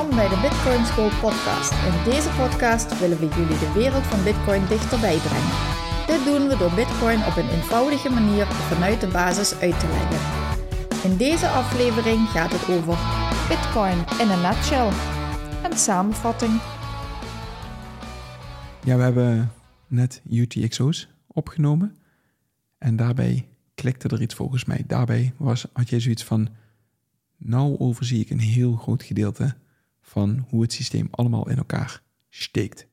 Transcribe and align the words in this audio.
Welkom 0.00 0.18
bij 0.18 0.28
de 0.28 0.48
Bitcoin 0.48 0.84
School 0.84 1.10
podcast. 1.20 1.72
In 1.72 2.10
deze 2.10 2.30
podcast 2.30 3.00
willen 3.00 3.18
we 3.18 3.28
jullie 3.28 3.58
de 3.58 3.72
wereld 3.74 4.02
van 4.02 4.24
Bitcoin 4.24 4.66
dichterbij 4.66 5.18
brengen. 5.18 5.56
Dit 6.06 6.24
doen 6.24 6.48
we 6.48 6.56
door 6.56 6.74
Bitcoin 6.74 7.24
op 7.24 7.36
een 7.36 7.48
eenvoudige 7.48 8.08
manier 8.08 8.46
vanuit 8.46 9.00
de 9.00 9.06
basis 9.06 9.58
uit 9.58 9.80
te 9.80 9.86
leggen. 9.86 10.20
In 11.10 11.16
deze 11.16 11.48
aflevering 11.48 12.28
gaat 12.28 12.52
het 12.52 12.76
over 12.76 12.98
Bitcoin 13.48 13.98
in 14.22 14.28
een 14.30 14.40
nutshell. 14.40 14.90
Een 15.64 15.78
samenvatting. 15.78 16.52
Ja, 18.84 18.96
we 18.96 19.02
hebben 19.02 19.52
net 19.86 20.22
UTXO's 20.30 21.08
opgenomen. 21.26 21.96
En 22.78 22.96
daarbij 22.96 23.48
klikte 23.74 24.08
er 24.08 24.22
iets 24.22 24.34
volgens 24.34 24.64
mij. 24.64 24.84
Daarbij 24.86 25.32
was, 25.36 25.66
had 25.72 25.88
jij 25.88 26.00
zoiets 26.00 26.24
van... 26.24 26.48
Nou 27.36 27.78
overzie 27.78 28.20
ik 28.20 28.30
een 28.30 28.40
heel 28.40 28.76
groot 28.76 29.02
gedeelte 29.02 29.56
van 30.10 30.46
hoe 30.48 30.62
het 30.62 30.72
systeem 30.72 31.08
allemaal 31.10 31.48
in 31.48 31.56
elkaar 31.56 32.02
steekt. 32.28 32.86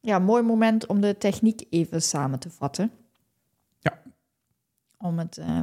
Ja, 0.00 0.18
mooi 0.18 0.42
moment 0.42 0.86
om 0.86 1.00
de 1.00 1.18
techniek 1.18 1.62
even 1.70 2.02
samen 2.02 2.38
te 2.38 2.50
vatten. 2.50 2.90
Ja. 3.78 4.02
Om 4.98 5.18
het 5.18 5.38
uh, 5.38 5.60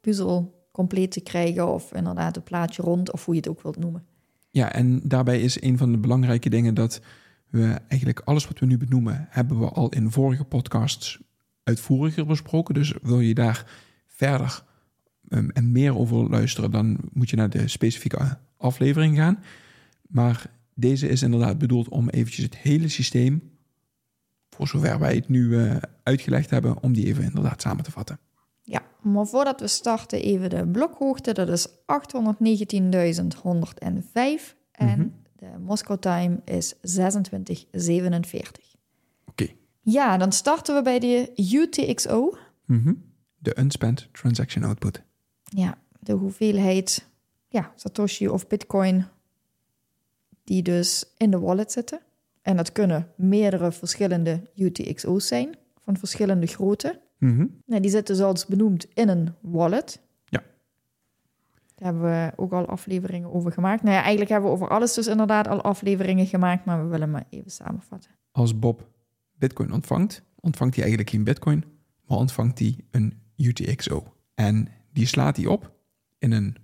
puzzel 0.00 0.66
compleet 0.72 1.10
te 1.10 1.20
krijgen 1.20 1.72
of 1.72 1.92
inderdaad 1.92 2.36
een 2.36 2.42
plaatje 2.42 2.82
rond 2.82 3.12
of 3.12 3.24
hoe 3.24 3.34
je 3.34 3.40
het 3.40 3.48
ook 3.48 3.62
wilt 3.62 3.76
noemen. 3.76 4.06
Ja, 4.50 4.72
en 4.72 5.00
daarbij 5.08 5.40
is 5.40 5.62
een 5.62 5.78
van 5.78 5.92
de 5.92 5.98
belangrijke 5.98 6.48
dingen 6.48 6.74
dat 6.74 7.00
we 7.48 7.80
eigenlijk 7.88 8.20
alles 8.20 8.46
wat 8.46 8.58
we 8.58 8.66
nu 8.66 8.78
benoemen, 8.78 9.26
hebben 9.30 9.58
we 9.58 9.68
al 9.68 9.88
in 9.88 10.10
vorige 10.10 10.44
podcasts 10.44 11.20
uitvoeriger 11.62 12.26
besproken. 12.26 12.74
Dus 12.74 12.94
wil 13.02 13.20
je 13.20 13.34
daar 13.34 13.66
verder 14.06 14.64
um, 15.28 15.50
en 15.50 15.72
meer 15.72 15.98
over 15.98 16.30
luisteren, 16.30 16.70
dan 16.70 16.98
moet 17.12 17.30
je 17.30 17.36
naar 17.36 17.50
de 17.50 17.68
specifieke 17.68 18.38
aflevering 18.56 19.16
gaan. 19.16 19.38
Maar 20.08 20.50
deze 20.74 21.08
is 21.08 21.22
inderdaad 21.22 21.58
bedoeld 21.58 21.88
om 21.88 22.08
eventjes 22.08 22.44
het 22.44 22.56
hele 22.56 22.88
systeem, 22.88 23.50
voor 24.50 24.68
zover 24.68 24.98
wij 24.98 25.14
het 25.14 25.28
nu 25.28 25.48
uh, 25.48 25.76
uitgelegd 26.02 26.50
hebben, 26.50 26.82
om 26.82 26.92
die 26.92 27.06
even 27.06 27.24
inderdaad 27.24 27.60
samen 27.62 27.84
te 27.84 27.90
vatten. 27.90 28.18
Ja, 28.62 28.82
maar 29.02 29.26
voordat 29.26 29.60
we 29.60 29.66
starten 29.66 30.22
even 30.22 30.50
de 30.50 30.66
blokhoogte. 30.68 31.32
Dat 31.32 31.48
is 31.48 31.68
819.105 31.86 34.56
en 34.72 34.86
Mhm. 34.88 35.08
de 35.36 35.58
Moscow 35.58 35.98
time 35.98 36.40
is 36.44 36.74
2647. 36.82 38.74
Oké. 39.26 39.46
Ja, 39.80 40.16
dan 40.16 40.32
starten 40.32 40.74
we 40.74 40.82
bij 40.82 40.98
de 40.98 41.32
UTXO. 41.36 42.36
Mhm. 42.64 42.92
De 43.38 43.58
unspent 43.58 44.08
transaction 44.12 44.64
output. 44.64 45.02
Ja, 45.42 45.78
de 46.00 46.12
hoeveelheid 46.12 47.06
ja, 47.48 47.72
Satoshi 47.76 48.28
of 48.28 48.46
Bitcoin 48.46 49.06
die 50.46 50.62
dus 50.62 51.04
in 51.16 51.30
de 51.30 51.38
wallet 51.38 51.72
zitten. 51.72 52.00
En 52.42 52.56
dat 52.56 52.72
kunnen 52.72 53.12
meerdere 53.16 53.72
verschillende 53.72 54.42
UTXO's 54.54 55.26
zijn, 55.26 55.56
van 55.84 55.96
verschillende 55.96 56.46
grootte. 56.46 57.00
Nou, 57.66 57.80
die 57.80 57.90
zitten 57.90 58.16
zoals 58.16 58.46
benoemd 58.46 58.86
in 58.94 59.08
een 59.08 59.34
wallet. 59.40 60.00
Ja. 60.24 60.42
Daar 61.74 61.92
hebben 61.92 62.02
we 62.02 62.32
ook 62.36 62.52
al 62.52 62.66
afleveringen 62.66 63.32
over 63.32 63.52
gemaakt. 63.52 63.82
Nou 63.82 63.94
ja, 63.94 64.00
eigenlijk 64.00 64.30
hebben 64.30 64.50
we 64.50 64.56
over 64.56 64.68
alles 64.68 64.94
dus 64.94 65.06
inderdaad 65.06 65.48
al 65.48 65.62
afleveringen 65.62 66.26
gemaakt, 66.26 66.64
maar 66.64 66.82
we 66.82 66.88
willen 66.88 67.10
maar 67.10 67.26
even 67.30 67.50
samenvatten. 67.50 68.10
Als 68.30 68.58
Bob 68.58 68.88
Bitcoin 69.34 69.72
ontvangt, 69.72 70.22
ontvangt 70.40 70.74
hij 70.74 70.84
eigenlijk 70.84 71.14
geen 71.14 71.24
Bitcoin, 71.24 71.64
maar 72.06 72.18
ontvangt 72.18 72.58
hij 72.58 72.76
een 72.90 73.20
UTXO. 73.36 74.14
En 74.34 74.68
die 74.92 75.06
slaat 75.06 75.36
hij 75.36 75.46
op 75.46 75.72
in 76.18 76.32
een 76.32 76.56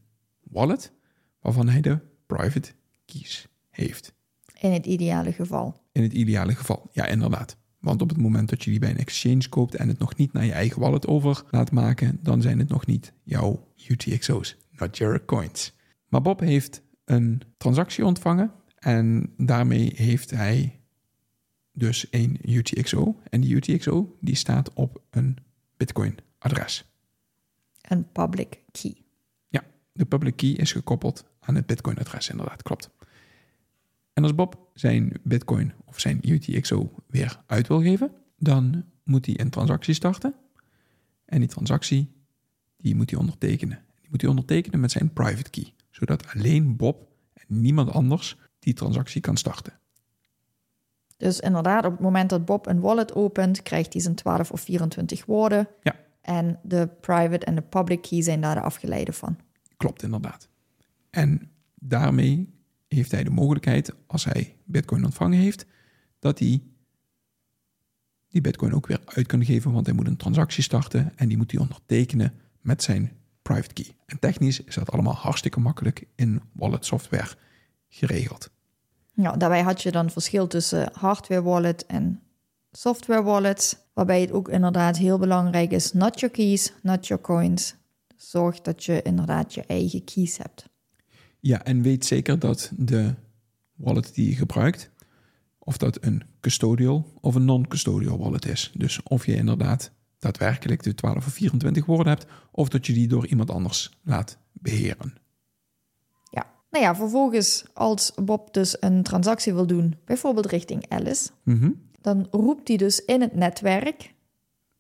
wallet 0.43 0.93
waarvan 1.41 1.69
hij 1.69 1.81
de 1.81 1.99
private 2.27 2.73
keys 3.05 3.51
heeft. 3.73 4.15
In 4.59 4.73
het 4.73 4.87
ideale 4.87 5.33
geval. 5.33 5.81
In 5.93 6.03
het 6.03 6.13
ideale 6.13 6.55
geval, 6.55 6.91
ja, 6.93 7.07
inderdaad. 7.07 7.57
Want 7.79 8.03
op 8.03 8.09
het 8.09 8.19
moment 8.19 8.49
dat 8.49 8.65
je 8.65 8.71
die 8.71 8.79
bij 8.79 8.91
een 8.91 8.99
exchange 8.99 9.49
koopt 9.49 9.75
en 9.75 9.89
het 9.89 9.99
nog 9.99 10.17
niet 10.17 10.33
naar 10.33 10.45
je 10.45 10.53
eigen 10.53 10.81
wallet 10.81 11.07
over 11.07 11.43
laat 11.51 11.71
maken, 11.71 12.19
dan 12.23 12.43
zijn 12.43 12.59
het 12.59 12.69
nog 12.69 12.87
niet 12.87 13.13
jouw 13.23 13.69
UTXO's, 13.89 14.57
not 14.71 14.97
your 14.97 15.25
coins. 15.25 15.75
Maar 16.09 16.23
Bob 16.23 16.41
heeft 16.41 16.83
een 17.05 17.43
transactie 17.57 18.05
ontvangen 18.05 18.53
en 18.79 19.33
daarmee 19.37 19.93
heeft 19.95 20.31
hij 20.31 20.81
dus 21.73 22.07
een 22.11 22.39
UTXO. 22.45 23.21
En 23.31 23.41
die 23.41 23.55
UTXO 23.55 24.17
die 24.21 24.35
staat 24.35 24.73
op 24.73 25.03
een 25.11 25.37
Bitcoin-adres. 25.77 26.85
Een 27.81 28.13
public 28.13 28.59
key. 28.71 28.97
Ja, 29.49 29.65
de 29.93 30.05
public 30.05 30.37
key 30.37 30.51
is 30.51 30.73
gekoppeld 30.73 31.25
aan 31.41 31.55
het 31.55 31.67
Bitcoin-adres, 31.67 32.29
inderdaad, 32.29 32.63
klopt. 32.63 32.91
En 34.13 34.23
als 34.23 34.35
Bob 34.35 34.71
zijn 34.75 35.13
Bitcoin 35.23 35.73
of 35.85 36.01
zijn 36.01 36.21
UTXO 36.23 36.93
weer 37.07 37.43
uit 37.47 37.69
wil 37.69 37.81
geven, 37.81 38.11
dan 38.39 38.85
moet 39.05 39.27
hij 39.27 39.41
een 39.41 39.51
transactie 39.51 39.95
starten. 39.95 40.35
En 41.25 41.39
die 41.39 41.49
transactie, 41.49 42.13
die 42.77 42.95
moet 42.95 43.11
hij 43.11 43.19
ondertekenen. 43.19 43.85
Die 44.01 44.11
moet 44.11 44.21
hij 44.21 44.31
ondertekenen 44.31 44.81
met 44.81 44.91
zijn 44.91 45.13
private 45.13 45.51
key, 45.51 45.75
zodat 45.91 46.35
alleen 46.35 46.77
Bob 46.77 47.09
en 47.35 47.61
niemand 47.61 47.91
anders 47.91 48.37
die 48.59 48.75
transactie 48.75 49.21
kan 49.21 49.37
starten. 49.37 49.81
Dus 51.17 51.41
inderdaad, 51.41 51.85
op 51.85 51.93
het 51.93 52.01
moment 52.01 52.31
dat 52.31 52.45
Bob 52.45 52.67
een 52.67 52.81
wallet 52.81 53.15
opent, 53.15 53.63
krijgt 53.63 53.93
hij 53.93 54.03
zijn 54.03 54.15
12 54.15 54.51
of 54.51 54.61
24 54.61 55.25
woorden. 55.25 55.69
Ja. 55.83 55.97
En 56.21 56.59
de 56.63 56.89
private 57.01 57.47
en 57.47 57.55
de 57.55 57.63
public 57.63 58.03
key 58.03 58.23
zijn 58.23 58.41
daar 58.41 58.55
de 58.55 58.61
afgeleide 58.61 59.13
van. 59.13 59.37
Klopt 59.77 60.03
inderdaad. 60.03 60.49
En 61.11 61.51
daarmee 61.75 62.62
heeft 62.95 63.11
hij 63.11 63.25
de 63.25 63.31
mogelijkheid, 63.31 63.93
als 64.07 64.25
hij 64.25 64.57
Bitcoin 64.65 65.05
ontvangen 65.05 65.39
heeft, 65.39 65.67
dat 66.19 66.39
hij 66.39 66.63
die 68.29 68.41
Bitcoin 68.41 68.75
ook 68.75 68.87
weer 68.87 69.01
uit 69.05 69.27
kan 69.27 69.45
geven, 69.45 69.73
want 69.73 69.87
hij 69.87 69.95
moet 69.95 70.07
een 70.07 70.17
transactie 70.17 70.63
starten 70.63 71.13
en 71.17 71.29
die 71.29 71.37
moet 71.37 71.51
hij 71.51 71.61
ondertekenen 71.61 72.35
met 72.61 72.83
zijn 72.83 73.13
private 73.43 73.73
key. 73.75 73.95
En 74.07 74.19
technisch 74.19 74.61
is 74.61 74.75
dat 74.75 74.91
allemaal 74.91 75.15
hartstikke 75.15 75.61
makkelijk 75.61 76.07
in 76.15 76.43
wallet 76.53 76.85
software 76.85 77.29
geregeld. 77.89 78.51
Ja, 79.15 79.37
daarbij 79.37 79.63
had 79.63 79.83
je 79.83 79.91
dan 79.91 80.11
verschil 80.11 80.47
tussen 80.47 80.91
hardware 80.93 81.43
wallet 81.43 81.87
en 81.87 82.21
software 82.71 83.23
wallets, 83.23 83.77
waarbij 83.95 84.21
het 84.21 84.33
ook 84.33 84.49
inderdaad 84.49 84.97
heel 84.97 85.19
belangrijk 85.19 85.71
is, 85.71 85.93
not 85.93 86.21
your 86.21 86.35
keys, 86.35 86.73
not 86.83 87.07
your 87.07 87.23
coins. 87.23 87.75
Zorg 88.17 88.61
dat 88.61 88.85
je 88.85 89.03
inderdaad 89.03 89.55
je 89.55 89.65
eigen 89.67 90.05
keys 90.05 90.39
hebt. 90.39 90.69
Ja, 91.45 91.65
en 91.65 91.83
weet 91.83 92.05
zeker 92.05 92.39
dat 92.39 92.73
de 92.77 93.15
wallet 93.75 94.15
die 94.15 94.29
je 94.29 94.35
gebruikt, 94.35 94.91
of 95.59 95.77
dat 95.77 96.05
een 96.05 96.23
custodial 96.41 97.07
of 97.21 97.35
een 97.35 97.45
non-custodial 97.45 98.19
wallet 98.19 98.47
is. 98.47 98.73
Dus 98.75 99.03
of 99.03 99.27
je 99.27 99.35
inderdaad 99.35 99.91
daadwerkelijk 100.19 100.83
de 100.83 100.95
12 100.95 101.17
of 101.27 101.33
24 101.33 101.87
woorden 101.87 102.13
hebt, 102.13 102.27
of 102.51 102.69
dat 102.69 102.87
je 102.87 102.93
die 102.93 103.09
door 103.09 103.27
iemand 103.27 103.51
anders 103.51 103.91
laat 104.03 104.39
beheren. 104.53 105.15
Ja, 106.31 106.51
nou 106.71 106.85
ja, 106.85 106.95
vervolgens 106.95 107.65
als 107.75 108.13
Bob 108.25 108.55
dus 108.55 108.77
een 108.81 109.03
transactie 109.03 109.55
wil 109.55 109.67
doen, 109.67 109.95
bijvoorbeeld 110.05 110.47
richting 110.47 110.89
Alice, 110.89 111.31
Mhm. 111.43 111.71
dan 112.01 112.29
roept 112.31 112.69
hij 112.69 112.77
dus 112.77 113.05
in 113.05 113.21
het 113.21 113.35
netwerk, 113.35 114.15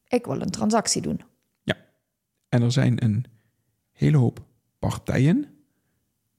ik 0.06 0.24
wil 0.26 0.40
een 0.40 0.50
transactie 0.50 1.02
doen. 1.02 1.20
En 2.48 2.62
er 2.62 2.72
zijn 2.72 3.04
een 3.04 3.24
hele 3.92 4.16
hoop 4.16 4.44
partijen, 4.78 5.46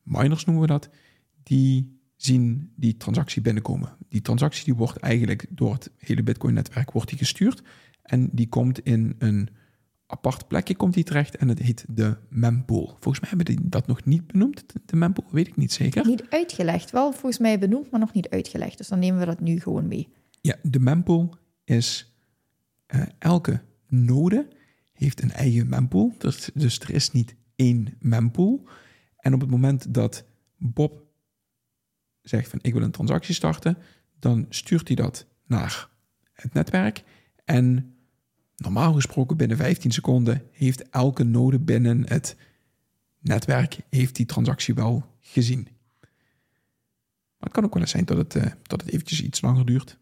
miners 0.03 0.45
noemen 0.45 0.63
we 0.63 0.69
dat, 0.69 0.89
die 1.43 2.01
zien 2.15 2.73
die 2.75 2.97
transactie 2.97 3.41
binnenkomen. 3.41 3.95
Die 4.09 4.21
transactie 4.21 4.63
die 4.63 4.75
wordt 4.75 4.97
eigenlijk 4.97 5.45
door 5.49 5.73
het 5.73 5.91
hele 5.97 6.23
Bitcoin-netwerk 6.23 6.91
wordt 6.91 7.09
die 7.09 7.17
gestuurd 7.17 7.63
en 8.01 8.29
die 8.31 8.49
komt 8.49 8.79
in 8.79 9.15
een 9.17 9.49
apart 10.05 10.47
plekje 10.47 10.75
komt 10.75 10.93
die 10.93 11.03
terecht 11.03 11.35
en 11.35 11.47
het 11.47 11.59
heet 11.59 11.85
de 11.89 12.17
mempool. 12.29 12.87
Volgens 12.99 13.19
mij 13.19 13.29
hebben 13.29 13.45
die 13.45 13.69
dat 13.69 13.87
nog 13.87 14.05
niet 14.05 14.27
benoemd, 14.27 14.65
de 14.85 14.95
mempool, 14.95 15.25
weet 15.31 15.47
ik 15.47 15.55
niet 15.55 15.73
zeker. 15.73 16.05
Niet 16.05 16.29
uitgelegd, 16.29 16.91
wel 16.91 17.11
volgens 17.11 17.37
mij 17.37 17.59
benoemd, 17.59 17.91
maar 17.91 17.99
nog 17.99 18.13
niet 18.13 18.29
uitgelegd. 18.29 18.77
Dus 18.77 18.87
dan 18.87 18.99
nemen 18.99 19.19
we 19.19 19.25
dat 19.25 19.39
nu 19.39 19.59
gewoon 19.59 19.87
mee. 19.87 20.07
Ja, 20.41 20.55
de 20.61 20.79
mempool 20.79 21.37
is 21.63 22.15
uh, 22.95 23.01
elke 23.19 23.61
node 23.87 24.47
heeft 24.93 25.21
een 25.21 25.31
eigen 25.31 25.69
mempool. 25.69 26.15
Dus, 26.17 26.49
dus 26.53 26.79
er 26.79 26.89
is 26.89 27.11
niet 27.11 27.35
één 27.55 27.93
mempool. 27.99 28.67
En 29.23 29.33
op 29.33 29.41
het 29.41 29.49
moment 29.49 29.93
dat 29.93 30.25
Bob 30.57 31.03
zegt 32.21 32.49
van 32.49 32.59
ik 32.61 32.73
wil 32.73 32.81
een 32.81 32.91
transactie 32.91 33.35
starten, 33.35 33.77
dan 34.19 34.45
stuurt 34.49 34.87
hij 34.87 34.95
dat 34.95 35.27
naar 35.45 35.89
het 36.33 36.53
netwerk. 36.53 37.03
En 37.45 37.95
normaal 38.55 38.93
gesproken 38.93 39.37
binnen 39.37 39.57
15 39.57 39.91
seconden 39.91 40.49
heeft 40.51 40.89
elke 40.89 41.23
node 41.23 41.59
binnen 41.59 42.09
het 42.09 42.35
netwerk 43.19 43.77
heeft 43.89 44.15
die 44.15 44.25
transactie 44.25 44.73
wel 44.73 45.05
gezien. 45.19 45.67
Maar 47.37 47.51
het 47.51 47.51
kan 47.51 47.63
ook 47.63 47.73
wel 47.73 47.81
eens 47.81 47.91
zijn 47.91 48.05
dat 48.05 48.17
het, 48.17 48.35
uh, 48.35 48.45
dat 48.61 48.81
het 48.81 48.91
eventjes 48.91 49.21
iets 49.21 49.41
langer 49.41 49.65
duurt. 49.65 49.97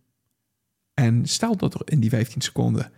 En 0.93 1.25
stel 1.25 1.57
dat 1.57 1.73
er 1.73 1.81
in 1.85 1.99
die 1.99 2.09
15 2.09 2.41
seconden 2.41 2.91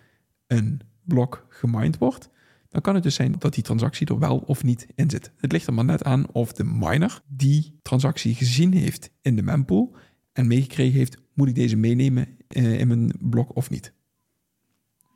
een 0.47 0.81
blok 1.01 1.45
gemined 1.49 1.97
wordt, 1.97 2.29
dan 2.73 2.81
kan 2.81 2.93
het 2.93 3.03
dus 3.03 3.15
zijn 3.15 3.35
dat 3.39 3.53
die 3.53 3.63
transactie 3.63 4.07
er 4.07 4.19
wel 4.19 4.37
of 4.37 4.63
niet 4.63 4.87
in 4.95 5.09
zit. 5.09 5.31
Het 5.37 5.51
ligt 5.51 5.67
er 5.67 5.73
maar 5.73 5.85
net 5.85 6.03
aan 6.03 6.25
of 6.31 6.53
de 6.53 6.63
miner 6.63 7.21
die 7.27 7.79
transactie 7.81 8.35
gezien 8.35 8.73
heeft 8.73 9.09
in 9.21 9.35
de 9.35 9.41
mempool 9.41 9.95
en 10.31 10.47
meegekregen 10.47 10.97
heeft, 10.97 11.17
moet 11.33 11.47
ik 11.47 11.55
deze 11.55 11.75
meenemen 11.75 12.27
uh, 12.49 12.79
in 12.79 12.87
mijn 12.87 13.11
blok 13.19 13.55
of 13.55 13.69
niet. 13.69 13.93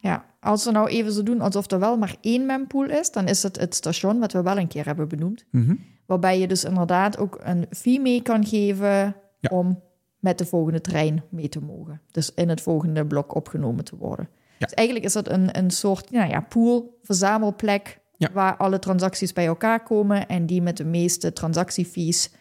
Ja, 0.02 0.26
als 0.40 0.66
we 0.66 0.72
nou 0.72 0.88
even 0.90 1.12
zo 1.12 1.24
doen 1.24 1.42
alsof 1.42 1.72
er 1.72 1.80
wel 1.80 1.98
maar 1.98 2.16
één 2.22 2.46
mempool 2.46 2.90
is, 2.90 3.12
dan 3.12 3.28
is 3.28 3.44
het 3.44 3.60
het 3.60 3.76
station 3.76 4.20
wat 4.20 4.32
we 4.34 4.42
wel 4.42 4.58
een 4.58 4.68
keer 4.68 4.86
hebben 4.86 5.08
benoemd. 5.08 5.46
Mm 5.52 5.80
Waarbij 6.06 6.40
je 6.40 6.48
dus 6.48 6.64
inderdaad 6.64 7.18
ook 7.18 7.40
een 7.44 7.66
fee 7.70 8.00
mee 8.00 8.22
kan 8.22 8.46
geven 8.46 9.16
Ja. 9.40 9.50
om 9.50 9.82
met 10.20 10.38
de 10.38 10.46
volgende 10.46 10.82
trein 10.82 11.24
mee 11.30 11.50
te 11.50 11.60
mogen. 11.60 12.02
Dus 12.12 12.34
in 12.34 12.50
het 12.50 12.62
volgende 12.62 13.06
blok 13.06 13.36
opgenomen 13.36 13.84
te 13.84 13.96
worden. 13.98 14.30
Dus 14.58 14.74
eigenlijk 14.74 15.08
is 15.08 15.14
dat 15.14 15.30
een, 15.30 15.58
een 15.58 15.72
soort 15.72 16.12
nou 16.12 16.30
ja, 16.30 16.40
pool, 16.42 17.00
verzamelplek, 17.04 18.00
waar 18.34 18.58
alle 18.58 18.80
transacties 18.80 19.34
bij 19.34 19.46
elkaar 19.46 19.84
komen 19.84 20.28
en 20.28 20.46
die 20.46 20.62
met 20.62 20.78
de 20.78 20.86
meeste 20.86 21.34
transactiefees, 21.34 22.32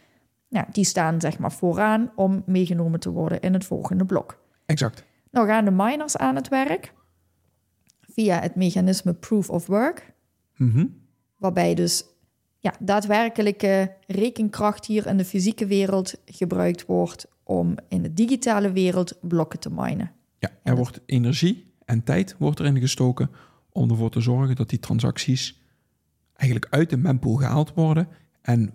nou, 0.48 0.66
die 0.72 0.84
staan 0.84 1.20
zeg 1.20 1.38
maar 1.38 1.52
vooraan 1.52 2.12
om 2.14 2.42
meegenomen 2.46 3.00
te 3.00 3.10
worden 3.10 3.40
in 3.40 3.52
het 3.52 3.64
volgende 3.64 4.04
blok. 4.04 4.38
Exact. 4.66 5.04
Nou 5.30 5.46
gaan 5.46 5.64
de 5.64 5.70
miners 5.70 6.16
aan 6.16 6.36
het 6.36 6.48
werk 6.48 6.92
via 8.00 8.40
het 8.40 8.54
mechanisme 8.54 9.14
proof 9.14 9.50
of 9.50 9.66
work, 9.66 10.14
Mhm. 10.56 10.86
waarbij 11.36 11.74
dus 11.74 12.04
ja, 12.58 12.74
daadwerkelijke 12.80 13.94
rekenkracht 14.06 14.86
hier 14.86 15.06
in 15.06 15.16
de 15.16 15.24
fysieke 15.24 15.66
wereld 15.66 16.14
gebruikt 16.24 16.86
wordt 16.86 17.26
om 17.42 17.74
in 17.88 18.02
de 18.02 18.12
digitale 18.12 18.72
wereld 18.72 19.18
blokken 19.20 19.58
te 19.58 19.70
minen. 19.70 20.12
Ja, 20.38 20.50
er 20.62 20.76
wordt 20.76 21.00
energie 21.06 21.74
en 21.86 22.02
tijd 22.04 22.34
wordt 22.38 22.60
erin 22.60 22.78
gestoken 22.80 23.30
om 23.70 23.90
ervoor 23.90 24.10
te 24.10 24.20
zorgen 24.20 24.56
dat 24.56 24.68
die 24.70 24.78
transacties 24.78 25.60
eigenlijk 26.32 26.72
uit 26.74 26.90
de 26.90 26.96
mempool 26.96 27.34
gehaald 27.36 27.74
worden 27.74 28.08
en 28.42 28.72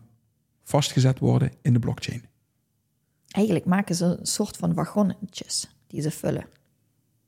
vastgezet 0.64 1.20
worden 1.20 1.52
in 1.62 1.74
de 1.74 1.80
blockchain. 1.80 2.26
Eigenlijk 3.28 3.66
maken 3.66 3.96
ze 3.96 4.06
een 4.06 4.26
soort 4.26 4.58
van 4.58 4.74
wagonnetjes 4.74 5.70
die 5.88 6.02
ze 6.02 6.12
vullen, 6.12 6.46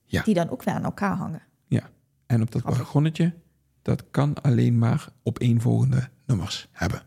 Ja. 0.06 0.24
die 0.24 0.34
dan 0.34 0.50
ook 0.50 0.64
weer 0.64 0.74
aan 0.74 0.84
elkaar 0.84 1.16
hangen. 1.16 1.42
Ja. 1.68 1.90
En 2.26 2.42
op 2.42 2.52
dat 2.52 2.62
Grappig. 2.62 2.82
wagonnetje, 2.82 3.34
dat 3.82 4.04
kan 4.12 4.42
alleen 4.42 4.78
maar 4.78 5.08
opeenvolgende 5.24 6.10
nummers 6.26 6.68
hebben. 6.72 7.02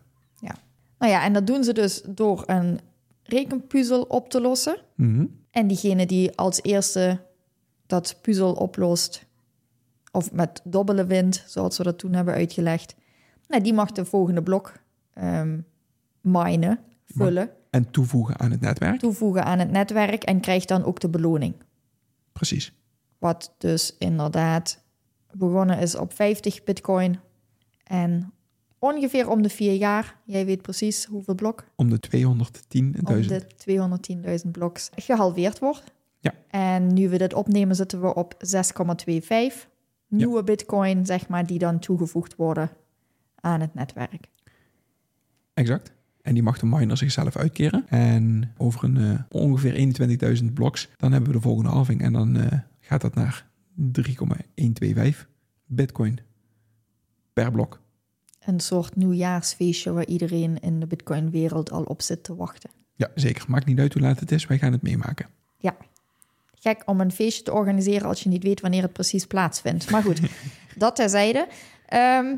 Nou 0.98 1.12
ja, 1.12 1.24
en 1.24 1.32
dat 1.32 1.46
doen 1.46 1.64
ze 1.64 1.72
dus 1.72 2.02
door 2.08 2.42
een 2.46 2.80
rekenpuzzel 3.22 4.02
op 4.02 4.30
te 4.30 4.40
lossen. 4.40 4.76
Mhm. 4.94 5.26
En 5.50 5.66
diegene 5.66 6.06
die 6.06 6.36
als 6.36 6.62
eerste 6.62 7.25
dat 7.86 8.18
puzzel 8.22 8.52
oplost, 8.52 9.26
of 10.12 10.32
met 10.32 10.60
dobbele 10.64 11.06
wind, 11.06 11.44
zoals 11.46 11.76
we 11.76 11.82
dat 11.82 11.98
toen 11.98 12.12
hebben 12.12 12.34
uitgelegd, 12.34 12.94
nou, 13.48 13.62
die 13.62 13.74
mag 13.74 13.92
de 13.92 14.04
volgende 14.04 14.42
blok 14.42 14.72
ehm 15.12 15.58
minen, 16.20 16.78
vullen, 17.06 17.50
En 17.70 17.90
toevoegen 17.90 18.38
aan 18.38 18.50
het 18.50 18.60
netwerk. 18.60 18.98
toevoegen 18.98 19.44
aan 19.44 19.58
het 19.58 19.70
netwerk 19.70 20.22
en 20.22 20.40
krijgt 20.40 20.68
dan 20.68 20.84
ook 20.84 21.00
de 21.00 21.08
beloning. 21.08 21.54
Precies. 22.32 22.72
Wat 23.18 23.54
dus 23.58 23.94
inderdaad 23.98 24.84
begonnen 25.32 25.78
is 25.78 25.96
op 25.96 26.12
50 26.12 26.64
bitcoin 26.64 27.18
en 27.84 28.32
ongeveer 28.78 29.28
om 29.28 29.42
de 29.42 29.48
vier 29.48 29.74
jaar, 29.74 30.16
jij 30.24 30.46
weet 30.46 30.62
precies 30.62 31.04
hoeveel 31.04 31.34
blok, 31.34 31.64
Om 31.76 31.90
de 31.90 32.00
210.000. 32.16 33.04
om 33.04 33.26
de 33.26 33.46
210.000 34.44 34.50
bloks 34.50 34.90
gehalveerd 34.94 35.58
wordt. 35.58 35.94
Ja. 36.26 36.34
En 36.74 36.94
nu 36.94 37.08
we 37.08 37.18
dit 37.18 37.34
opnemen 37.34 37.76
zitten 37.76 38.00
we 38.00 38.14
op 38.14 38.34
6,25 38.34 39.68
nieuwe 40.08 40.42
bitcoin, 40.42 41.06
zeg 41.06 41.28
maar, 41.28 41.46
die 41.46 41.58
dan 41.58 41.78
toegevoegd 41.78 42.36
worden 42.36 42.70
aan 43.40 43.60
het 43.60 43.74
netwerk. 43.74 44.28
Exact. 45.54 45.92
En 46.22 46.34
die 46.34 46.42
mag 46.42 46.58
de 46.58 46.66
miner 46.66 46.96
zichzelf 46.96 47.36
uitkeren. 47.36 47.88
En 47.88 48.52
over 48.56 48.84
een 48.84 48.96
eh, 48.96 49.20
ongeveer 49.28 50.38
21.000 50.42 50.52
bloks, 50.52 50.88
dan 50.96 51.12
hebben 51.12 51.30
we 51.30 51.36
de 51.36 51.42
volgende 51.42 51.70
halving. 51.70 52.02
En 52.02 52.12
dan 52.12 52.36
eh, 52.36 52.58
gaat 52.80 53.00
dat 53.00 53.14
naar 53.14 53.46
3,125 53.74 55.28
bitcoin 55.66 56.18
per 57.32 57.50
blok. 57.50 57.80
Een 58.44 58.60
soort 58.60 58.96
nieuwjaarsfeestje 58.96 59.92
waar 59.92 60.06
iedereen 60.06 60.58
in 60.58 60.80
de 60.80 60.86
bitcoin-wereld 60.86 61.70
al 61.70 61.82
op 61.82 62.02
zit 62.02 62.24
te 62.24 62.36
wachten. 62.36 62.70
Ja, 62.94 63.10
zeker. 63.14 63.44
Maakt 63.48 63.66
niet 63.66 63.78
uit 63.78 63.92
hoe 63.92 64.02
laat 64.02 64.20
het 64.20 64.32
is. 64.32 64.46
Wij 64.46 64.58
gaan 64.58 64.72
het 64.72 64.82
meemaken. 64.82 65.26
Gek 66.60 66.82
om 66.86 67.00
een 67.00 67.12
feestje 67.12 67.42
te 67.42 67.52
organiseren 67.52 68.08
als 68.08 68.22
je 68.22 68.28
niet 68.28 68.42
weet 68.42 68.60
wanneer 68.60 68.82
het 68.82 68.92
precies 68.92 69.26
plaatsvindt. 69.26 69.90
Maar 69.90 70.02
goed, 70.02 70.20
dat 70.76 70.96
terzijde. 70.96 71.48
Ehm, 71.86 72.36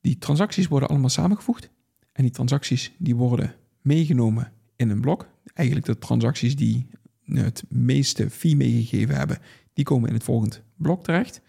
Die 0.00 0.18
transacties 0.18 0.68
worden 0.68 0.88
allemaal 0.88 1.08
samengevoegd. 1.08 1.70
En 2.12 2.22
die 2.22 2.32
transacties 2.32 2.92
die 2.98 3.16
worden 3.16 3.54
meegenomen 3.82 4.52
in 4.76 4.90
een 4.90 5.00
blok. 5.00 5.26
Eigenlijk 5.54 5.86
de 5.86 5.98
transacties 5.98 6.56
die 6.56 6.86
het 7.24 7.64
meeste 7.68 8.30
fee 8.30 8.56
meegegeven 8.56 9.14
hebben, 9.16 9.38
die 9.72 9.84
komen 9.84 10.08
in 10.08 10.14
het 10.14 10.24
volgende 10.24 10.56
blok 10.76 11.04
terecht. 11.04 11.40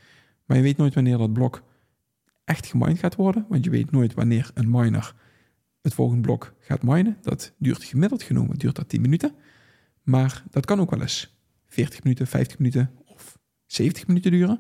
Maar 0.46 0.58
je 0.58 0.64
weet 0.64 0.78
nooit 0.78 0.94
wanneer 0.94 1.18
dat 1.18 1.34
blok 1.34 1.64
echt 2.46 2.66
gemined 2.66 3.00
gaat 3.00 3.16
worden. 3.16 3.46
Want 3.50 3.64
je 3.64 3.70
weet 3.70 3.92
nooit 3.92 4.14
wanneer 4.14 4.52
een 4.54 4.70
miner 4.70 5.14
het 5.82 5.94
volgende 5.94 6.22
blok 6.22 6.54
gaat 6.60 6.84
minen. 6.84 7.18
Dat 7.22 7.54
duurt 7.58 7.84
gemiddeld 7.84 8.24
genomen, 8.24 8.58
duurt 8.58 8.76
dat 8.76 8.90
10 8.90 9.02
minuten. 9.02 9.34
Maar 10.04 10.44
dat 10.50 10.66
kan 10.66 10.80
ook 10.80 10.90
wel 10.90 11.02
eens 11.02 11.38
40 11.70 12.04
minuten, 12.04 12.28
50 12.28 12.58
minuten 12.58 12.92
of 13.06 13.40
70 13.66 14.08
minuten 14.08 14.32
duren. 14.32 14.60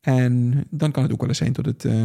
En 0.00 0.64
dan 0.70 0.90
kan 0.92 1.02
het 1.02 1.12
ook 1.12 1.20
wel 1.20 1.28
eens 1.28 1.38
zijn 1.38 1.52
dat 1.52 1.66
het 1.66 1.84
eh, 1.84 2.00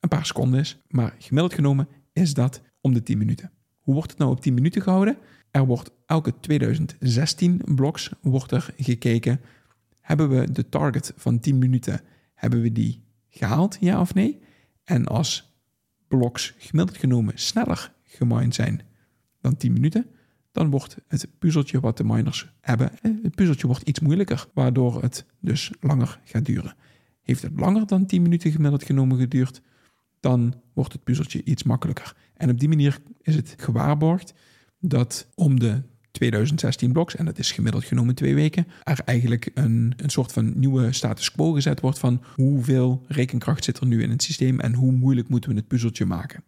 een 0.00 0.08
paar 0.08 0.26
seconden 0.26 0.60
is. 0.60 0.78
Maar 0.88 1.14
gemiddeld 1.18 1.54
genomen 1.54 1.88
is 2.12 2.34
dat 2.34 2.62
om 2.80 2.94
de 2.94 3.02
10 3.02 3.18
minuten. 3.18 3.50
Hoe 3.80 3.94
wordt 3.94 4.10
het 4.10 4.18
nou 4.18 4.30
op 4.30 4.40
10 4.40 4.54
minuten 4.54 4.82
gehouden? 4.82 5.18
Er 5.50 5.66
wordt 5.66 5.90
elke 6.06 6.40
2016 6.40 7.60
bloks 7.64 8.10
wordt 8.20 8.50
er 8.50 8.74
gekeken. 8.76 9.40
Hebben 10.00 10.28
we 10.28 10.52
de 10.52 10.68
target 10.68 11.12
van 11.16 11.40
10 11.40 11.58
minuten, 11.58 12.00
hebben 12.34 12.62
we 12.62 12.72
die 12.72 13.02
gehaald, 13.28 13.76
ja 13.80 14.00
of 14.00 14.14
nee? 14.14 14.38
En 14.84 15.06
als 15.06 15.56
bloks 16.08 16.54
gemiddeld 16.58 16.98
genomen 16.98 17.32
sneller 17.38 17.92
gemined 18.04 18.54
zijn 18.54 18.80
dan 19.40 19.56
10 19.56 19.72
minuten, 19.72 20.06
dan 20.56 20.70
wordt 20.70 20.96
het 21.08 21.28
puzzeltje 21.38 21.80
wat 21.80 21.96
de 21.96 22.04
miners 22.04 22.48
hebben, 22.60 22.90
eh, 23.02 23.10
het 23.22 23.34
puzzeltje 23.34 23.66
wordt 23.66 23.88
iets 23.88 24.00
moeilijker, 24.00 24.46
waardoor 24.54 25.02
het 25.02 25.24
dus 25.40 25.72
langer 25.80 26.20
gaat 26.24 26.44
duren. 26.44 26.74
Heeft 27.22 27.42
het 27.42 27.60
langer 27.60 27.86
dan 27.86 28.06
10 28.06 28.22
minuten 28.22 28.50
gemiddeld 28.50 28.84
genomen 28.84 29.18
geduurd, 29.18 29.62
dan 30.20 30.54
wordt 30.72 30.92
het 30.92 31.04
puzzeltje 31.04 31.44
iets 31.44 31.62
makkelijker. 31.62 32.16
En 32.34 32.50
op 32.50 32.60
die 32.60 32.68
manier 32.68 32.98
is 33.22 33.34
het 33.34 33.54
gewaarborgd 33.56 34.34
dat 34.80 35.28
om 35.34 35.60
de 35.60 35.82
2016 36.10 36.92
bloks, 36.92 37.16
en 37.16 37.24
dat 37.24 37.38
is 37.38 37.52
gemiddeld 37.52 37.84
genomen 37.84 38.14
twee 38.14 38.34
weken, 38.34 38.66
er 38.82 39.00
eigenlijk 39.04 39.50
een, 39.54 39.92
een 39.96 40.10
soort 40.10 40.32
van 40.32 40.58
nieuwe 40.58 40.92
status 40.92 41.32
quo 41.32 41.52
gezet 41.52 41.80
wordt 41.80 41.98
van 41.98 42.22
hoeveel 42.34 43.04
rekenkracht 43.08 43.64
zit 43.64 43.78
er 43.78 43.86
nu 43.86 44.02
in 44.02 44.10
het 44.10 44.22
systeem 44.22 44.60
en 44.60 44.74
hoe 44.74 44.92
moeilijk 44.92 45.28
moeten 45.28 45.50
we 45.50 45.56
het 45.56 45.68
puzzeltje 45.68 46.04
maken. 46.04 46.44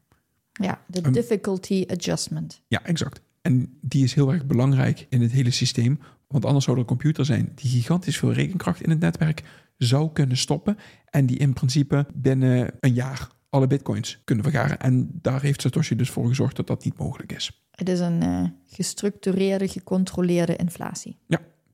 ja, 0.52 0.84
de 0.86 1.10
difficulty 1.10 1.84
adjustment. 1.88 2.62
Ja, 2.68 2.84
exact. 2.84 3.26
En 3.48 3.78
die 3.80 4.04
is 4.04 4.14
heel 4.14 4.32
erg 4.32 4.46
belangrijk 4.46 5.06
in 5.08 5.22
het 5.22 5.30
hele 5.30 5.50
systeem. 5.50 5.98
Want 6.26 6.44
anders 6.44 6.64
zou 6.64 6.76
er 6.76 6.82
een 6.82 6.88
computer 6.88 7.24
zijn 7.24 7.52
die 7.54 7.70
gigantisch 7.70 8.18
veel 8.18 8.32
rekenkracht 8.32 8.82
in 8.82 8.90
het 8.90 9.00
netwerk 9.00 9.42
zou 9.76 10.12
kunnen 10.12 10.36
stoppen. 10.36 10.76
En 11.04 11.26
die 11.26 11.36
in 11.36 11.52
principe 11.52 12.06
binnen 12.14 12.70
een 12.80 12.94
jaar 12.94 13.28
alle 13.48 13.66
bitcoins 13.66 14.20
kunnen 14.24 14.44
vergaren. 14.44 14.80
En 14.80 15.08
daar 15.12 15.42
heeft 15.42 15.60
Satoshi 15.60 15.96
dus 15.96 16.10
voor 16.10 16.28
gezorgd 16.28 16.56
dat 16.56 16.66
dat 16.66 16.84
niet 16.84 16.98
mogelijk 16.98 17.32
is. 17.32 17.62
Het 17.70 17.88
is 17.88 18.00
een 18.00 18.22
eh, 18.22 18.44
gestructureerde, 18.64 19.68
gecontroleerde 19.68 20.56
inflatie. 20.56 21.18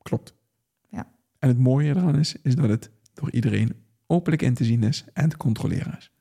Klopt. 0.01 0.33
Ja. 0.89 1.07
En 1.39 1.47
het 1.47 1.59
mooie 1.59 1.89
eraan 1.89 2.19
is, 2.19 2.35
is 2.41 2.55
dat 2.55 2.69
het 2.69 2.89
door 3.13 3.31
iedereen 3.31 3.73
openlijk 4.07 4.41
in 4.41 4.53
te 4.53 4.63
zien 4.63 4.83
is 4.83 5.05
en 5.13 5.29
te 5.29 5.37
controleren 5.37 5.97
is. 5.97 6.11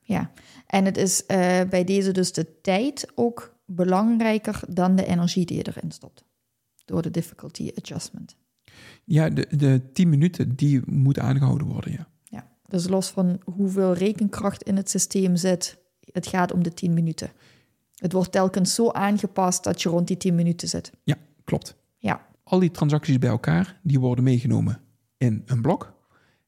Ja, 0.00 0.30
en 0.66 0.84
het 0.84 0.96
is 0.96 1.26
eh, 1.26 1.60
bij 1.70 1.84
deze 1.84 2.12
dus 2.12 2.32
de 2.32 2.60
tijd 2.60 3.12
ook 3.14 3.53
belangrijker 3.64 4.60
dan 4.68 4.96
de 4.96 5.06
energie 5.06 5.46
die 5.46 5.56
je 5.56 5.66
erin 5.66 5.90
stopt. 5.90 6.24
Door 6.84 7.02
de 7.02 7.10
difficulty 7.10 7.70
adjustment. 7.76 8.36
Ja, 9.04 9.30
de, 9.30 9.46
de 9.56 9.82
10 9.92 10.08
minuten 10.08 10.54
die 10.56 10.82
moeten 10.86 11.22
aangehouden 11.22 11.66
worden, 11.66 11.92
ja. 11.92 12.08
Ja, 12.24 12.48
dus 12.68 12.88
los 12.88 13.10
van 13.10 13.40
hoeveel 13.44 13.92
rekenkracht 13.92 14.62
in 14.62 14.76
het 14.76 14.90
systeem 14.90 15.36
zit, 15.36 15.78
het 16.12 16.26
gaat 16.26 16.52
om 16.52 16.62
de 16.62 16.74
10 16.74 16.94
minuten. 16.94 17.30
Het 17.94 18.12
wordt 18.12 18.32
telkens 18.32 18.74
zo 18.74 18.90
aangepast 18.90 19.64
dat 19.64 19.82
je 19.82 19.88
rond 19.88 20.06
die 20.06 20.16
10 20.16 20.34
minuten 20.34 20.68
zit. 20.68 20.92
Ja, 21.02 21.16
klopt. 21.44 21.76
Ja, 21.98 22.26
Al 22.44 22.58
die 22.58 22.70
transacties 22.70 23.18
bij 23.18 23.30
elkaar, 23.30 23.80
die 23.82 24.00
worden 24.00 24.24
meegenomen 24.24 24.80
in 25.16 25.42
een 25.46 25.62
blok. 25.62 25.92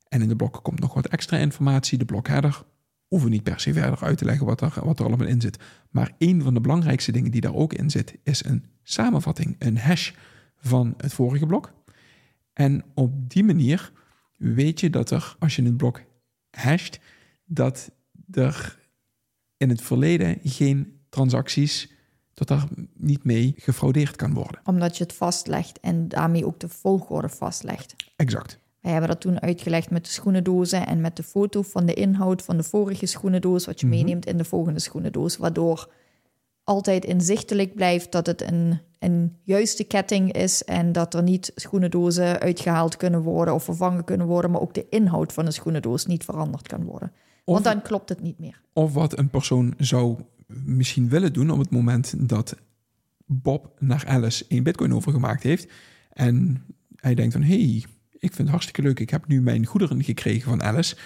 En 0.09 0.23
in 0.23 0.29
de 0.29 0.37
blok 0.37 0.61
komt 0.63 0.81
nog 0.81 0.95
wat 0.95 1.07
extra 1.07 1.37
informatie, 1.37 1.99
de 1.99 2.05
blokheader. 2.05 2.65
Hoeven 3.07 3.31
niet 3.31 3.43
per 3.43 3.61
se 3.61 3.73
verder 3.73 4.03
uit 4.03 4.19
te 4.19 4.25
leggen 4.25 4.47
wat 4.47 4.61
er, 4.61 4.73
wat 4.85 4.99
er 4.99 5.07
allemaal 5.07 5.27
in 5.27 5.41
zit. 5.41 5.59
Maar 5.91 6.13
een 6.19 6.43
van 6.43 6.55
de 6.55 6.61
belangrijkste 6.61 7.13
dingen 7.13 7.31
die 7.31 7.41
daar 7.41 7.55
ook 7.55 7.73
in 7.73 7.91
zit, 7.91 8.19
is 8.23 8.45
een 8.45 8.65
samenvatting, 8.83 9.57
een 9.59 9.79
hash 9.79 10.13
van 10.57 10.95
het 10.97 11.13
vorige 11.13 11.47
blok. 11.47 11.73
En 12.53 12.85
op 12.95 13.31
die 13.31 13.45
manier 13.45 13.93
weet 14.37 14.81
je 14.81 14.91
dat 14.91 15.11
er, 15.11 15.37
als 15.39 15.57
je 15.57 15.63
het 15.63 15.77
blok 15.77 16.03
hasht, 16.51 16.99
dat 17.45 17.91
er 18.31 18.79
in 19.57 19.69
het 19.69 19.83
verleden 19.83 20.39
geen 20.43 21.01
transacties, 21.09 21.93
dat 22.35 22.49
daar 22.49 22.69
niet 22.95 23.25
mee 23.25 23.55
gefraudeerd 23.57 24.17
kan 24.17 24.35
worden. 24.35 24.61
omdat 24.65 24.97
je 24.97 25.03
het 25.03 25.13
vastlegt 25.13 25.81
en 25.81 26.09
daarmee 26.09 26.47
ook 26.47 26.61
de 26.61 26.69
volgorde 26.69 27.29
vastlegt. 27.29 27.95
Exact. 28.17 28.59
Wij 28.87 28.95
hebben 28.95 29.15
dat 29.15 29.21
toen 29.21 29.41
uitgelegd 29.41 29.91
met 29.91 30.05
de 30.05 30.11
schoenendozen 30.11 30.87
en 30.87 31.01
met 31.01 31.17
de 31.17 31.23
foto 31.23 31.63
van 31.63 31.87
de 31.87 31.95
inhoud 31.95 32.43
van 32.43 32.57
de 32.57 32.63
vorige 32.63 33.07
schoenendoos, 33.07 33.67
wat 33.67 33.81
je 33.81 33.87
Mhm. 33.87 33.95
meeneemt 33.97 34.27
in 34.27 34.37
de 34.37 34.45
volgende 34.45 34.81
schoenendoos, 34.81 35.37
waardoor 35.37 35.91
altijd 36.65 37.05
inzichtelijk 37.05 37.75
blijft 37.75 38.13
dat 38.13 38.27
het 38.27 38.43
een, 38.51 38.81
een 38.99 39.37
juiste 39.43 39.85
ketting 39.85 40.33
is 40.33 40.65
en 40.65 40.93
dat 40.93 41.15
er 41.15 41.23
niet 41.23 41.53
schoenendozen 41.55 42.41
uitgehaald 42.41 42.97
kunnen 42.97 43.23
worden 43.23 43.55
of 43.55 43.65
vervangen 43.65 44.05
kunnen 44.05 44.27
worden, 44.27 44.51
maar 44.51 44.61
ook 44.61 44.75
de 44.75 44.87
inhoud 44.91 45.33
van 45.33 45.45
de 45.45 45.51
schoenendoos 45.51 46.07
niet 46.07 46.25
veranderd 46.25 46.69
kan 46.69 46.85
worden. 46.85 47.13
Want 47.45 47.65
dan 47.65 47.83
klopt 47.83 48.09
het 48.09 48.23
niet 48.23 48.39
meer. 48.39 48.61
Of 48.73 48.93
wat 48.93 49.19
een 49.19 49.31
persoon 49.31 49.75
zou 49.79 50.17
misschien 50.47 51.09
willen 51.09 51.33
doen 51.33 51.51
op 51.51 51.59
het 51.59 51.71
moment 51.71 52.29
dat 52.29 52.57
Bob 53.25 53.73
naar 53.79 54.05
Alice 54.07 54.45
een 54.49 54.63
bitcoin 54.63 54.95
overgemaakt 54.95 55.43
heeft. 55.43 55.73
En 56.13 56.65
hij 56.97 57.15
denkt 57.15 57.33
van, 57.33 57.43
hé, 57.43 57.71
hey, 57.71 57.85
ik 58.19 58.29
vind 58.33 58.39
het 58.39 58.49
hartstikke 58.49 58.83
leuk. 58.83 59.01
Ik 59.01 59.11
heb 59.11 59.27
nu 59.27 59.43
mijn 59.43 59.67
goederen 59.67 60.05
gekregen 60.05 60.49
van 60.49 60.63
Alice. 60.63 60.97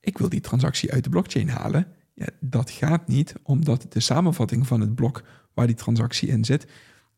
Ik 0.00 0.18
wil 0.18 0.28
die 0.28 0.40
transactie 0.40 0.92
uit 0.92 1.04
de 1.04 1.10
blockchain 1.10 1.48
halen. 1.48 1.86
Ja, 2.14 2.26
dat 2.40 2.70
gaat 2.70 3.08
niet, 3.08 3.34
omdat 3.42 3.86
de 3.88 4.00
samenvatting 4.00 4.66
van 4.66 4.80
het 4.80 4.94
blok 4.94 5.22
waar 5.54 5.66
die 5.66 5.76
transactie 5.76 6.28
in 6.28 6.44
zit, 6.44 6.66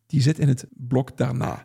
die 0.06 0.22
zit 0.22 0.38
in 0.38 0.48
het 0.48 0.66
blok 0.70 1.16
daarna. 1.16 1.64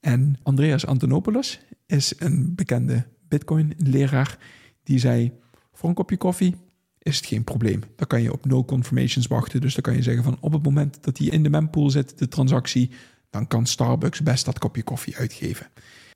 En 0.00 0.36
Andreas 0.42 0.86
Antonopoulos 0.86 1.60
is 1.86 2.14
een 2.18 2.54
bekende 2.54 3.06
bitcoin-leraar 3.28 4.38
die 4.82 4.98
zei, 4.98 5.32
voor 5.72 5.88
een 5.88 5.94
kopje 5.94 6.16
koffie 6.16 6.56
is 6.98 7.16
het 7.16 7.26
geen 7.26 7.44
probleem. 7.44 7.80
Dan 7.96 8.06
kan 8.06 8.22
je 8.22 8.32
op 8.32 8.46
no 8.46 8.64
confirmations 8.64 9.26
wachten. 9.26 9.60
Dus 9.60 9.74
dan 9.74 9.82
kan 9.82 9.94
je 9.94 10.02
zeggen 10.02 10.24
van 10.24 10.36
op 10.40 10.52
het 10.52 10.62
moment 10.62 11.04
dat 11.04 11.16
die 11.16 11.30
in 11.30 11.42
de 11.42 11.50
mempool 11.50 11.90
zit, 11.90 12.18
de 12.18 12.28
transactie, 12.28 12.90
dan 13.30 13.46
kan 13.46 13.66
Starbucks 13.66 14.22
best 14.22 14.44
dat 14.44 14.58
kopje 14.58 14.82
koffie 14.82 15.16
uitgeven. 15.16 15.66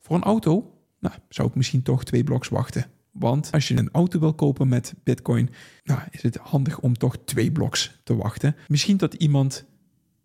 Voor 0.01 0.17
een 0.17 0.23
auto, 0.23 0.82
nou, 1.03 1.15
zou 1.29 1.49
ik 1.49 1.55
misschien 1.55 1.83
toch 1.83 2.05
twee 2.05 2.25
bloks 2.25 2.49
wachten. 2.49 2.87
Want 3.11 3.53
als 3.53 3.69
je 3.69 3.77
een 3.77 3.91
auto 3.93 4.19
wil 4.19 4.35
kopen 4.35 4.69
met 4.69 4.95
Bitcoin, 5.05 5.51
nou, 5.83 6.01
is 6.11 6.23
het 6.23 6.37
handig 6.37 6.81
om 6.81 6.99
toch 6.99 7.17
twee 7.25 7.53
bloks 7.53 8.01
te 8.05 8.17
wachten. 8.17 8.57
Misschien 8.69 8.97
dat 8.97 9.15
iemand 9.15 9.65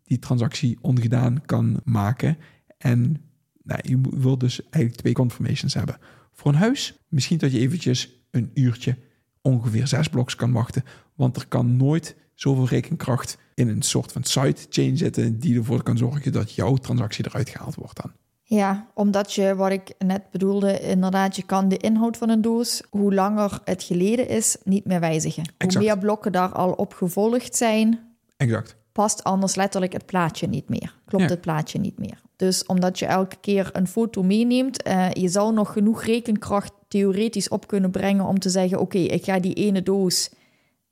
die 0.04 0.20
transactie 0.20 0.78
ongedaan 0.82 1.46
kan 1.46 1.82
maken. 1.84 2.38
En 2.78 3.22
nou, 3.64 3.80
je 3.84 4.02
wil 4.10 4.38
dus 4.38 4.62
eigenlijk 4.62 4.96
twee 4.96 5.14
confirmations 5.14 5.74
hebben. 5.74 5.98
Voor 6.34 6.52
een 6.52 6.58
huis, 6.58 7.00
misschien 7.08 7.38
dat 7.38 7.52
je 7.52 7.60
eventjes 7.60 8.26
een 8.32 8.52
uurtje 8.54 8.98
ongeveer 9.42 9.88
zes 9.88 10.10
bloks 10.10 10.36
kan 10.36 10.52
wachten. 10.52 10.84
Want 11.16 11.36
er 11.36 11.48
kan 11.48 11.76
nooit 11.78 12.16
zoveel 12.34 12.68
rekenkracht 12.68 13.38
in 13.54 13.68
een 13.68 13.82
soort 13.82 14.12
van 14.12 14.24
sidechain 14.24 14.98
zitten 14.98 15.40
die 15.40 15.58
ervoor 15.58 15.84
kan 15.84 15.98
zorgen 15.98 16.32
dat 16.32 16.54
jouw 16.54 16.76
transactie 16.76 17.26
eruit 17.26 17.50
gehaald 17.50 17.76
wordt 17.76 18.02
dan. 18.02 18.12
Ja, 18.50 18.88
omdat 18.94 19.34
je, 19.34 19.56
wat 19.56 19.72
ik 19.72 19.94
net 20.06 20.22
bedoelde, 20.32 20.80
inderdaad, 20.80 21.36
je 21.36 21.44
kan 21.44 21.68
de 21.70 21.78
inhoud 21.78 22.18
van 22.18 22.30
een 22.30 22.42
doos, 22.42 22.82
hoe 22.90 23.14
langer 23.14 23.60
het 23.64 23.84
geleden 23.84 24.28
is, 24.28 24.58
niet 24.64 24.86
meer 24.86 25.00
wijzigen. 25.00 25.44
Exact. 25.44 25.74
Hoe 25.74 25.84
meer 25.84 25.98
blokken 25.98 26.32
daar 26.32 26.52
al 26.52 26.72
op 26.72 26.94
gevolgd 26.94 27.56
zijn, 27.56 28.00
Exact. 28.38 28.76
past 28.92 29.24
anders 29.24 29.56
letterlijk 29.56 29.94
het 29.94 30.06
plaatje 30.06 30.48
niet 30.48 30.70
meer. 30.70 30.96
Klopt 31.06 31.24
Ja. 31.24 31.30
het 31.30 31.42
plaatje 31.42 31.80
niet 31.80 32.00
meer. 32.00 32.22
Dus 32.36 32.66
omdat 32.66 33.00
je 33.00 33.06
elke 33.06 33.36
keer 33.42 33.70
een 33.74 33.88
foto 33.88 34.24
meeneemt, 34.24 34.84
eh, 34.84 35.12
je 35.12 35.28
zou 35.28 35.54
nog 35.54 35.72
genoeg 35.72 36.04
rekenkracht 36.04 36.72
theoretisch 36.88 37.50
op 37.50 37.68
kunnen 37.68 37.92
brengen 37.92 38.26
om 38.26 38.40
te 38.40 38.50
zeggen: 38.50 38.80
oké, 38.80 38.98
ik 38.98 39.24
ga 39.24 39.40
die 39.40 39.54
ene 39.54 39.84
doos 39.84 40.30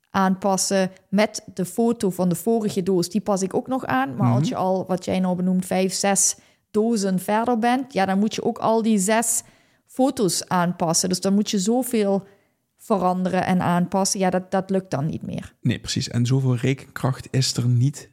aanpassen 0.09 0.91
met 1.09 1.43
de 1.53 1.65
foto 1.65 2.09
van 2.09 2.29
de 2.29 2.35
vorige 2.35 2.83
doos. 2.83 3.09
Die 3.09 3.21
pas 3.21 3.41
ik 3.41 3.53
ook 3.53 3.67
nog 3.67 3.85
aan. 3.85 4.15
Maar 4.15 4.33
als 4.33 4.49
je 4.49 4.55
al, 4.55 4.85
wat 4.87 5.05
jij 5.05 5.19
nou 5.19 5.35
benoemt, 5.35 5.65
vijf, 5.65 5.93
zes 5.93 6.35
dozen 6.75 7.19
verder 7.19 7.59
bent, 7.59 7.93
ja, 7.93 8.05
dan 8.05 8.19
moet 8.19 8.35
je 8.35 8.43
ook 8.43 8.57
al 8.57 8.81
die 8.81 8.99
zes 8.99 9.43
foto's 9.85 10.47
aanpassen. 10.47 11.09
Dus 11.09 11.21
dan 11.21 11.33
moet 11.33 11.49
je 11.49 11.59
zoveel 11.59 12.27
veranderen 12.77 13.45
en 13.45 13.61
aanpassen. 13.61 14.19
Ja, 14.19 14.29
dat, 14.29 14.51
dat 14.51 14.69
lukt 14.69 14.91
dan 14.91 15.05
niet 15.05 15.21
meer. 15.21 15.53
Nee, 15.61 15.79
precies. 15.79 16.09
En 16.09 16.25
zoveel 16.25 16.55
rekenkracht 16.55 17.27
is 17.31 17.53
er 17.53 17.67
niet 17.67 18.09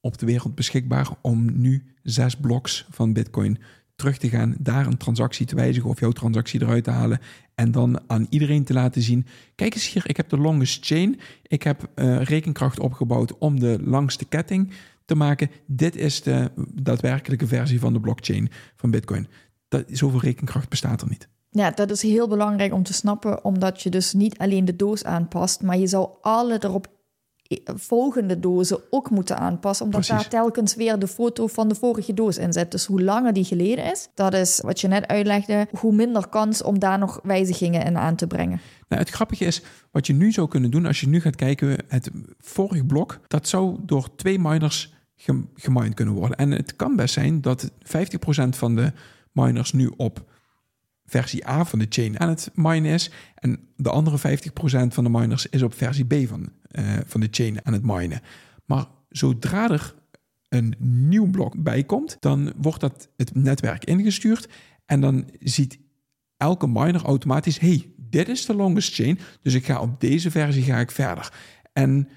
op 0.00 0.18
de 0.18 0.26
wereld 0.26 0.54
beschikbaar 0.54 1.08
om 1.20 1.60
nu 1.60 1.94
zes 2.02 2.36
bloks 2.36 2.86
van 2.90 3.12
Bitcoin 3.12 3.58
terug 3.96 4.18
te 4.18 4.28
gaan, 4.28 4.56
daar 4.58 4.86
een 4.86 4.96
transactie 4.96 5.46
te 5.46 5.54
wijzigen 5.54 5.90
of 5.90 6.00
jouw 6.00 6.10
transactie 6.10 6.62
eruit 6.62 6.84
te 6.84 6.90
halen 6.90 7.20
en 7.54 7.70
dan 7.70 8.00
aan 8.06 8.26
iedereen 8.30 8.64
te 8.64 8.72
laten 8.72 9.02
zien: 9.02 9.26
kijk 9.54 9.74
eens 9.74 9.92
hier, 9.92 10.08
ik 10.08 10.16
heb 10.16 10.28
de 10.28 10.38
longest 10.38 10.86
chain, 10.86 11.20
ik 11.42 11.62
heb 11.62 11.90
eh, 11.94 12.22
rekenkracht 12.22 12.80
opgebouwd 12.80 13.38
om 13.38 13.60
de 13.60 13.78
langste 13.82 14.24
ketting 14.24 14.72
te 15.06 15.14
maken. 15.14 15.50
Dit 15.66 15.96
is 15.96 16.22
de 16.22 16.50
daadwerkelijke 16.74 17.46
versie 17.46 17.80
van 17.80 17.92
de 17.92 18.00
blockchain 18.00 18.50
van 18.76 18.90
Bitcoin. 18.90 19.28
Dat, 19.68 19.84
zoveel 19.88 20.20
rekenkracht 20.20 20.68
bestaat 20.68 21.00
er 21.00 21.08
niet. 21.08 21.28
Ja, 21.50 21.70
dat 21.70 21.90
is 21.90 22.02
heel 22.02 22.28
belangrijk 22.28 22.72
om 22.72 22.82
te 22.82 22.92
snappen, 22.92 23.44
omdat 23.44 23.82
je 23.82 23.90
dus 23.90 24.12
niet 24.12 24.38
alleen 24.38 24.64
de 24.64 24.76
doos 24.76 25.04
aanpast, 25.04 25.62
maar 25.62 25.78
je 25.78 25.86
zou 25.86 26.08
alle 26.20 26.64
erop 26.64 26.94
volgende 27.64 28.40
dozen 28.40 28.78
ook 28.90 29.10
moeten 29.10 29.38
aanpassen, 29.38 29.84
omdat 29.84 30.00
Precies. 30.00 30.22
daar 30.22 30.40
telkens 30.40 30.74
weer 30.74 30.98
de 30.98 31.06
foto 31.08 31.46
van 31.46 31.68
de 31.68 31.74
vorige 31.74 32.14
doos 32.14 32.38
in 32.38 32.52
zit. 32.52 32.70
Dus 32.70 32.86
hoe 32.86 33.02
langer 33.02 33.32
die 33.32 33.44
geleden 33.44 33.84
is, 33.84 34.08
dat 34.14 34.34
is 34.34 34.60
wat 34.60 34.80
je 34.80 34.88
net 34.88 35.06
uitlegde, 35.06 35.68
hoe 35.78 35.94
minder 35.94 36.28
kans 36.28 36.62
om 36.62 36.78
daar 36.78 36.98
nog 36.98 37.20
wijzigingen 37.22 37.84
in 37.84 37.98
aan 37.98 38.16
te 38.16 38.26
brengen. 38.26 38.60
Nou, 38.88 39.02
het 39.02 39.10
grappige 39.10 39.44
is, 39.44 39.62
wat 39.90 40.06
je 40.06 40.12
nu 40.12 40.32
zou 40.32 40.48
kunnen 40.48 40.70
doen, 40.70 40.86
als 40.86 41.00
je 41.00 41.08
nu 41.08 41.20
gaat 41.20 41.36
kijken, 41.36 41.76
het 41.88 42.10
vorige 42.38 42.84
blok, 42.84 43.20
dat 43.26 43.48
zou 43.48 43.76
door 43.82 44.08
twee 44.16 44.38
miners 44.38 44.94
gemined 45.54 45.94
kunnen 45.94 46.14
worden. 46.14 46.36
En 46.36 46.50
het 46.50 46.76
kan 46.76 46.96
best 46.96 47.14
zijn 47.14 47.40
dat 47.40 47.70
50% 47.70 48.48
van 48.48 48.76
de 48.76 48.92
miners 49.32 49.72
nu 49.72 49.92
op 49.96 50.24
versie 51.06 51.48
A 51.48 51.64
van 51.64 51.78
de 51.78 51.86
chain 51.88 52.20
aan 52.20 52.28
het 52.28 52.50
minen 52.54 52.92
is. 52.92 53.10
En 53.34 53.58
de 53.76 53.90
andere 53.90 54.18
50% 54.18 54.94
van 54.94 55.04
de 55.04 55.10
miners 55.10 55.46
is 55.46 55.62
op 55.62 55.74
versie 55.74 56.04
B 56.04 56.28
van, 56.28 56.48
eh, 56.70 56.84
van 57.06 57.20
de 57.20 57.28
chain 57.30 57.66
aan 57.66 57.72
het 57.72 57.86
minen. 57.86 58.20
Maar 58.64 58.86
zodra 59.08 59.70
er 59.70 59.94
een 60.48 60.74
nieuw 60.78 61.30
blok 61.30 61.62
bij 61.62 61.84
komt, 61.84 62.16
dan 62.20 62.52
wordt 62.56 62.80
dat 62.80 63.08
het 63.16 63.34
netwerk 63.34 63.84
ingestuurd. 63.84 64.48
En 64.84 65.00
dan 65.00 65.30
ziet 65.40 65.78
elke 66.36 66.66
miner 66.66 67.02
automatisch: 67.04 67.58
hey, 67.58 67.90
dit 67.96 68.28
is 68.28 68.46
de 68.46 68.54
longest 68.54 68.94
chain. 68.94 69.18
Dus 69.42 69.54
ik 69.54 69.66
ga 69.66 69.80
op 69.80 70.00
deze 70.00 70.30
versie 70.30 70.62
ga 70.62 70.78
ik 70.78 70.90
verder. 70.90 71.32
En 71.72 72.08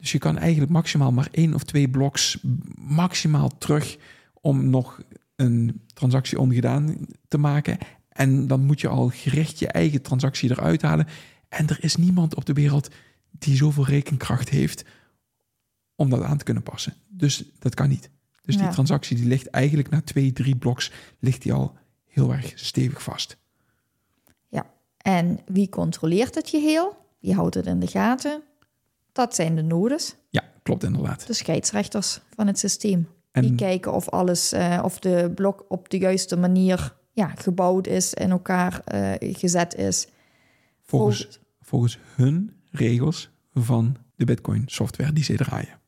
dus 0.00 0.12
je 0.12 0.18
kan 0.18 0.38
eigenlijk 0.38 0.72
maximaal 0.72 1.12
maar 1.12 1.28
één 1.30 1.54
of 1.54 1.64
twee 1.64 1.88
bloks 1.88 2.38
maximaal 2.76 3.58
terug 3.58 3.96
om 4.40 4.70
nog 4.70 5.02
een 5.36 5.80
transactie 5.94 6.38
ongedaan 6.38 7.06
te 7.28 7.38
maken. 7.38 7.78
En 8.08 8.46
dan 8.46 8.64
moet 8.64 8.80
je 8.80 8.88
al 8.88 9.08
gericht 9.08 9.58
je 9.58 9.68
eigen 9.68 10.02
transactie 10.02 10.50
eruit 10.50 10.82
halen. 10.82 11.06
En 11.48 11.68
er 11.68 11.78
is 11.80 11.96
niemand 11.96 12.34
op 12.34 12.44
de 12.44 12.52
wereld 12.52 12.88
die 13.30 13.56
zoveel 13.56 13.86
rekenkracht 13.86 14.48
heeft 14.48 14.84
om 15.94 16.10
dat 16.10 16.22
aan 16.22 16.38
te 16.38 16.44
kunnen 16.44 16.62
passen. 16.62 16.94
Dus 17.08 17.44
dat 17.58 17.74
kan 17.74 17.88
niet. 17.88 18.10
Dus 18.44 18.56
die 18.56 18.68
transactie 18.68 19.16
die 19.16 19.26
ligt 19.26 19.46
eigenlijk 19.46 19.90
na 19.90 20.00
twee, 20.00 20.32
drie 20.32 20.56
bloks 20.56 20.92
ligt 21.18 21.42
die 21.42 21.52
al 21.52 21.76
heel 22.06 22.32
erg 22.32 22.52
stevig 22.54 23.02
vast. 23.02 23.36
Ja, 24.48 24.70
en 24.96 25.38
wie 25.46 25.68
controleert 25.68 26.34
het 26.34 26.48
geheel? 26.48 26.96
Wie 27.18 27.34
houdt 27.34 27.54
het 27.54 27.66
in 27.66 27.80
de 27.80 27.86
gaten? 27.86 28.42
Dat 29.12 29.34
zijn 29.34 29.54
de 29.56 29.62
nodes, 29.62 30.16
Ja, 30.28 30.42
klopt 30.62 30.84
inderdaad. 30.84 31.26
de 31.26 31.32
scheidsrechters 31.32 32.20
van 32.34 32.46
het 32.46 32.58
systeem. 32.58 33.08
En- 33.32 33.42
Die 33.42 33.54
kijken 33.54 33.92
of 33.92 34.08
alles, 34.08 34.52
eh, 34.52 34.80
of 34.84 34.98
de 34.98 35.32
blok 35.34 35.64
op 35.68 35.88
de 35.90 35.98
juiste 35.98 36.36
manier 36.36 36.96
ja, 37.12 37.28
gebouwd 37.28 37.86
is 37.86 38.14
en 38.14 38.30
elkaar 38.30 38.80
eh, 38.84 39.34
gezet 39.36 39.74
is. 39.74 40.08
Volgens, 40.82 41.40
volgens 41.60 41.98
hun 42.14 42.52
regels 42.70 43.30
van 43.54 43.96
de 44.16 44.24
Bitcoin 44.24 44.62
software 44.66 45.12
die 45.12 45.24
ze 45.24 45.34
draaien. 45.34 45.78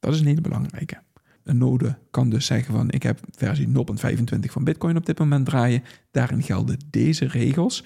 Dat 0.00 0.14
is 0.14 0.20
een 0.20 0.26
hele 0.26 0.40
belangrijke. 0.40 0.98
een 1.44 1.58
node 1.58 1.98
kan 2.10 2.30
dus 2.30 2.46
zeggen 2.46 2.74
van 2.74 2.90
ik 2.90 3.02
heb 3.02 3.20
versie 3.30 3.68
0.25 3.68 4.52
van 4.52 4.64
Bitcoin 4.64 4.96
op 4.96 5.06
dit 5.06 5.18
moment 5.18 5.46
draaien. 5.46 5.82
Daarin 6.10 6.42
gelden 6.42 6.78
deze 6.90 7.26
regels. 7.26 7.84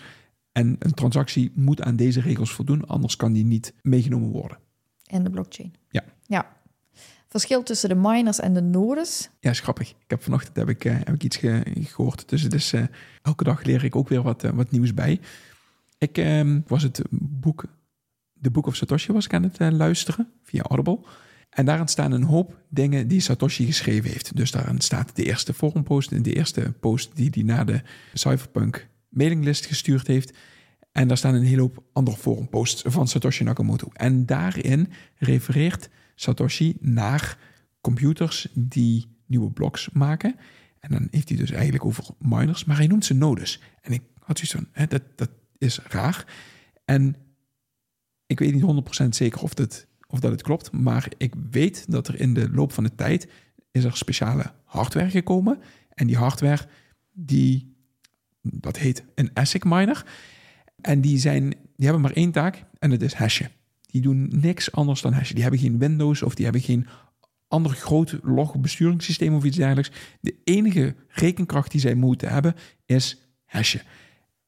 En 0.55 0.77
een 0.79 0.95
transactie 0.95 1.53
moet 1.55 1.83
aan 1.83 1.97
deze 1.97 2.21
regels 2.21 2.53
voldoen, 2.53 2.87
anders 2.87 3.17
kan 3.17 3.33
die 3.33 3.45
niet 3.45 3.75
meegenomen 3.83 4.31
worden. 4.31 4.59
In 5.07 5.25
de 5.25 5.31
blockchain. 5.31 5.75
Ja. 5.91 6.05
Ja. 6.27 6.57
Verschil 7.29 7.63
tussen 7.63 7.89
de 7.89 7.95
miners 7.95 8.41
en 8.41 8.55
de 8.55 8.61
nodes. 8.61 9.31
Ja, 9.41 9.51
is 9.51 9.61
grappig. 9.61 9.89
Ik 9.91 9.97
heb 10.11 10.23
vanochtend 10.23 10.57
heb 10.57 10.69
ik, 10.69 10.85
uh, 10.85 10.93
heb 10.93 11.15
ik 11.15 11.25
iets 11.25 11.37
ge 11.37 11.63
gehoord. 11.81 12.29
Dus 12.29 12.45
is, 12.45 12.73
uh, 12.73 12.85
elke 13.23 13.45
dag 13.45 13.65
leer 13.65 13.85
ik 13.85 13.97
ook 13.97 14.09
weer 14.09 14.23
wat, 14.23 14.45
uh, 14.45 14.51
wat 14.51 14.71
nieuws 14.71 14.95
bij. 14.95 15.21
Ik 15.99 16.19
ehm, 16.19 16.61
was 16.67 16.83
het 16.83 17.03
boek, 17.11 17.65
de 18.33 18.51
Book 18.51 18.67
of 18.67 18.77
Satoshi 18.77 19.13
was 19.13 19.25
ik 19.25 19.35
aan 19.35 19.43
het 19.43 19.73
luisteren 19.73 20.29
via 20.43 20.63
Audible. 20.63 20.99
En 21.51 21.65
daarin 21.65 21.89
staan 21.89 22.13
een 22.13 22.23
hoop 22.23 22.59
dingen 22.69 23.09
die 23.09 23.21
Satoshi 23.21 23.67
geschreven 23.67 24.11
heeft. 24.11 24.37
Dus 24.37 24.51
daarin 24.51 24.81
staat 24.81 25.17
de 25.17 25.25
eerste 25.25 25.55
forumpost 25.55 26.13
en 26.13 26.23
de 26.23 26.35
eerste 26.35 26.73
post 26.81 27.17
die 27.17 27.31
hij 27.31 27.43
naar 27.43 27.67
de 27.67 27.83
Cypherpunk 28.13 28.89
mailinglist 29.15 29.67
gestuurd 29.67 30.07
heeft. 30.07 30.33
En 30.93 31.09
daar 31.09 31.17
staan 31.17 31.35
een 31.35 31.45
hele 31.45 31.61
hoop 31.61 31.83
andere 31.93 32.17
forumposts 32.17 32.83
van 32.87 33.09
Satoshi 33.09 33.45
Nakamoto. 33.45 33.89
En 33.93 34.27
daarin 34.27 34.89
refereert 35.17 35.89
Satoshi 36.15 36.77
naar 36.81 37.39
computers 37.81 38.49
die 38.55 39.07
nieuwe 39.27 39.51
blocks 39.51 39.91
maken. 39.93 40.37
En 40.81 40.91
dan 40.91 41.09
heeft 41.11 41.29
hij 41.29 41.39
dus 41.39 41.51
eigenlijk 41.51 41.85
over 41.85 42.05
miners, 42.19 42.65
maar 42.65 42.77
hij 42.77 42.87
noemt 42.87 43.05
ze 43.05 43.15
nodes. 43.15 43.61
En 43.81 43.93
ik 43.93 44.03
had 44.19 44.39
zoiets 44.39 44.69
van, 44.73 44.87
dat, 44.89 45.03
dat 45.17 45.31
is 45.59 45.79
raar. 45.79 46.35
En 46.85 47.17
ik 48.27 48.39
weet 48.39 48.55
niet 48.55 49.05
100% 49.05 49.09
zeker 49.09 49.43
of, 49.43 49.53
of 50.09 50.21
dat 50.21 50.31
het 50.31 50.43
klopt, 50.43 50.73
maar 50.73 51.09
ik 51.17 51.35
weet 51.51 51.91
dat 51.91 52.09
er 52.09 52.21
in 52.21 52.35
de 52.35 52.51
loop 52.51 52.73
van 52.73 52.85
de 52.85 52.95
tijd 52.95 53.29
is 53.71 53.85
er 53.85 53.97
speciale 53.97 54.53
hardware 54.65 55.11
gekomen. 55.11 55.59
En 55.89 56.07
die 56.07 56.17
hardware, 56.17 56.67
die, 57.13 57.74
dat 58.45 58.79
heet 58.79 59.05
een 59.15 59.31
ASIC 59.35 59.65
miner. 59.65 60.07
En 60.81 61.01
die, 61.01 61.19
zijn, 61.19 61.51
die 61.51 61.85
hebben 61.85 62.01
maar 62.01 62.13
één 62.13 62.31
taak 62.33 62.65
en 62.79 62.91
dat 62.91 63.03
is 63.03 63.15
hashen. 63.15 63.51
Die 63.81 64.03
doen 64.03 64.33
niks 64.41 64.73
anders 64.73 65.01
dan 65.01 65.13
hashen. 65.13 65.35
Die 65.35 65.43
hebben 65.43 65.61
geen 65.61 65.79
Windows 65.79 66.23
of 66.23 66.35
die 66.35 66.45
hebben 66.45 66.63
geen 66.63 66.87
ander 67.49 67.73
groot 67.73 68.19
log 68.23 68.57
besturingssysteem 68.61 69.35
of 69.35 69.45
iets 69.45 69.57
dergelijks. 69.57 69.91
De 70.21 70.35
enige 70.45 70.95
rekenkracht 71.09 71.71
die 71.71 71.81
zij 71.81 71.95
moeten 71.95 72.29
hebben 72.29 72.55
is 72.87 73.21
hashen. 73.45 73.83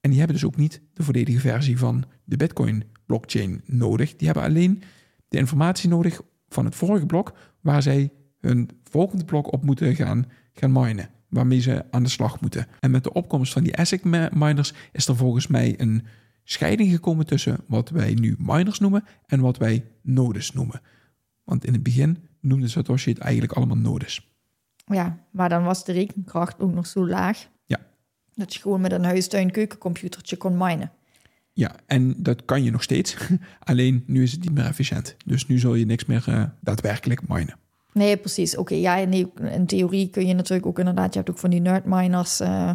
En 0.00 0.10
die 0.10 0.18
hebben 0.18 0.36
dus 0.36 0.46
ook 0.46 0.56
niet 0.56 0.80
de 0.94 1.02
volledige 1.02 1.40
versie 1.40 1.78
van 1.78 2.04
de 2.24 2.36
Bitcoin 2.36 2.84
blockchain 3.06 3.62
nodig. 3.64 4.16
Die 4.16 4.26
hebben 4.26 4.44
alleen 4.44 4.82
de 5.28 5.38
informatie 5.38 5.88
nodig 5.88 6.20
van 6.48 6.64
het 6.64 6.74
vorige 6.74 7.06
blok 7.06 7.36
waar 7.60 7.82
zij 7.82 8.10
hun 8.40 8.70
volgende 8.90 9.24
blok 9.24 9.52
op 9.52 9.64
moeten 9.64 9.94
gaan, 9.94 10.26
gaan 10.52 10.72
minen. 10.72 11.10
Waarmee 11.28 11.60
ze 11.60 11.84
aan 11.90 12.02
de 12.02 12.08
slag 12.08 12.40
moeten. 12.40 12.66
En 12.80 12.90
met 12.90 13.04
de 13.04 13.12
opkomst 13.12 13.52
van 13.52 13.62
die 13.62 13.76
ASIC 13.76 14.04
miners 14.34 14.72
is 14.92 15.08
er 15.08 15.16
volgens 15.16 15.46
mij 15.46 15.74
een 15.80 16.06
scheiding 16.44 16.90
gekomen 16.90 17.26
tussen 17.26 17.60
wat 17.66 17.88
wij 17.88 18.14
nu 18.14 18.34
miners 18.38 18.78
noemen 18.78 19.04
en 19.26 19.40
wat 19.40 19.56
wij 19.56 19.84
nodes 20.02 20.52
noemen. 20.52 20.80
Want 21.44 21.64
in 21.64 21.72
het 21.72 21.82
begin 21.82 22.18
noemde 22.40 22.68
Satoshi 22.68 23.10
het 23.10 23.18
eigenlijk 23.18 23.52
allemaal 23.52 23.76
nodes. 23.76 24.34
Ja, 24.86 25.18
maar 25.30 25.48
dan 25.48 25.64
was 25.64 25.84
de 25.84 25.92
rekenkracht 25.92 26.60
ook 26.60 26.74
nog 26.74 26.86
zo 26.86 27.08
laag. 27.08 27.48
Ja. 27.64 27.78
Dat 28.34 28.54
je 28.54 28.60
gewoon 28.60 28.80
met 28.80 28.92
een 28.92 29.04
huistuin 29.04 29.50
keukencomputertje 29.50 30.36
kon 30.36 30.56
minen. 30.56 30.92
Ja, 31.52 31.74
en 31.86 32.22
dat 32.22 32.44
kan 32.44 32.62
je 32.62 32.70
nog 32.70 32.82
steeds. 32.82 33.16
Alleen 33.58 34.04
nu 34.06 34.22
is 34.22 34.32
het 34.32 34.40
niet 34.40 34.52
meer 34.52 34.64
efficiënt. 34.64 35.16
Dus 35.24 35.46
nu 35.46 35.58
zul 35.58 35.74
je 35.74 35.86
niks 35.86 36.04
meer 36.04 36.24
uh, 36.28 36.44
daadwerkelijk 36.60 37.28
minen. 37.28 37.56
Nee, 37.96 38.16
precies. 38.16 38.56
Oké, 38.56 38.74
ja, 38.74 39.04
nee, 39.04 39.32
in 39.52 39.66
theorie 39.66 40.08
kun 40.08 40.26
je 40.26 40.34
natuurlijk 40.34 40.66
ook 40.66 40.78
inderdaad... 40.78 41.12
Je 41.12 41.18
hebt 41.18 41.30
ook 41.30 41.38
van 41.38 41.50
die 41.50 41.60
nerdminers... 41.60 42.40
Uh, 42.40 42.70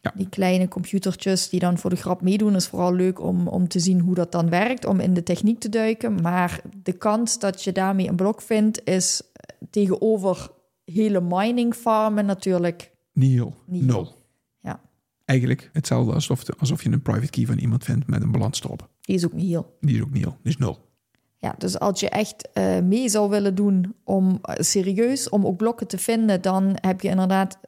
ja. 0.00 0.12
Die 0.14 0.28
kleine 0.28 0.68
computertjes 0.68 1.48
die 1.48 1.60
dan 1.60 1.78
voor 1.78 1.90
de 1.90 1.96
grap 1.96 2.20
meedoen, 2.20 2.54
is 2.54 2.66
vooral 2.66 2.94
leuk 2.94 3.20
om, 3.20 3.48
om 3.48 3.68
te 3.68 3.78
zien 3.78 4.00
hoe 4.00 4.14
dat 4.14 4.32
dan 4.32 4.48
werkt, 4.48 4.84
om 4.84 5.00
in 5.00 5.14
de 5.14 5.22
techniek 5.22 5.60
te 5.60 5.68
duiken. 5.68 6.20
Maar 6.20 6.60
de 6.82 6.92
kans 6.92 7.38
dat 7.38 7.62
je 7.62 7.72
daarmee 7.72 8.08
een 8.08 8.16
blok 8.16 8.42
vindt, 8.42 8.84
is 8.84 9.22
tegenover 9.70 10.48
hele 10.84 11.20
mining 11.20 11.74
farmen 11.74 12.26
natuurlijk 12.26 12.92
nihil. 13.12 13.54
Nul. 13.66 14.16
Ja. 14.60 14.80
Eigenlijk 15.24 15.70
hetzelfde 15.72 16.12
alsof, 16.12 16.44
alsof 16.58 16.82
je 16.82 16.90
een 16.90 17.02
private 17.02 17.30
key 17.30 17.46
van 17.46 17.58
iemand 17.58 17.84
vindt 17.84 18.06
met 18.06 18.22
een 18.22 18.32
balans 18.32 18.62
erop. 18.62 18.88
Die 19.00 19.16
is 19.16 19.24
ook 19.24 19.32
nihil. 19.32 19.76
Die 19.80 19.96
is 19.96 20.02
ook 20.02 20.10
nihil. 20.10 20.36
Die 20.42 20.52
is 20.52 20.56
nul. 20.56 20.78
Ja, 21.44 21.54
dus 21.58 21.78
als 21.78 22.00
je 22.00 22.08
echt 22.08 22.48
uh, 22.54 22.78
mee 22.80 23.08
zou 23.08 23.30
willen 23.30 23.54
doen 23.54 23.94
om 24.04 24.26
uh, 24.26 24.54
serieus, 24.58 25.28
om 25.28 25.46
ook 25.46 25.56
blokken 25.56 25.86
te 25.86 25.98
vinden, 25.98 26.42
dan 26.42 26.76
heb 26.80 27.00
je 27.00 27.08
inderdaad 27.08 27.58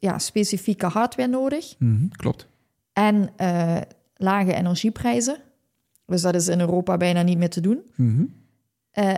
ja, 0.00 0.18
specifieke 0.18 0.86
hardware 0.86 1.28
nodig. 1.28 1.74
Mm 1.78 1.96
-hmm, 1.96 2.08
klopt. 2.10 2.48
En 2.92 3.30
uh, 3.36 3.76
lage 4.14 4.54
energieprijzen. 4.54 5.36
Dus 6.06 6.22
dat 6.22 6.34
is 6.34 6.48
in 6.48 6.60
Europa 6.60 6.96
bijna 6.96 7.22
niet 7.22 7.38
meer 7.38 7.50
te 7.50 7.60
doen. 7.60 7.82
Mm 7.94 8.16
-hmm. 8.16 8.34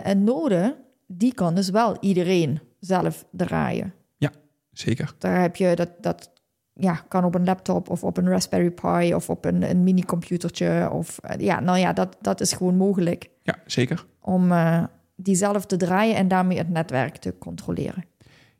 een 0.03 0.23
node, 0.23 0.75
die 1.07 1.33
kan 1.33 1.55
dus 1.55 1.69
wel 1.69 1.97
iedereen 1.99 2.59
zelf 2.79 3.25
draaien. 3.31 3.93
Ja, 4.17 4.31
zeker. 4.71 5.15
Daar 5.17 5.41
heb 5.41 5.55
je 5.55 5.75
dat, 5.75 5.89
dat 6.01 6.31
ja, 6.73 6.93
kan 7.07 7.23
op 7.23 7.35
een 7.35 7.45
laptop 7.45 7.89
of 7.89 8.03
op 8.03 8.17
een 8.17 8.29
Raspberry 8.29 8.71
Pi 8.71 9.13
of 9.13 9.29
op 9.29 9.45
een, 9.45 9.69
een 9.69 9.83
mini-computertje. 9.83 10.89
Of 10.91 11.19
ja, 11.37 11.59
nou 11.59 11.77
ja, 11.77 11.93
dat, 11.93 12.17
dat 12.21 12.41
is 12.41 12.53
gewoon 12.53 12.77
mogelijk. 12.77 13.33
Ja, 13.45 13.59
zeker. 13.65 14.05
Om 14.21 14.51
uh, 14.51 14.83
die 15.15 15.35
zelf 15.35 15.65
te 15.65 15.77
draaien 15.77 16.15
en 16.15 16.27
daarmee 16.27 16.57
het 16.57 16.69
netwerk 16.69 17.17
te 17.17 17.35
controleren. 17.39 18.05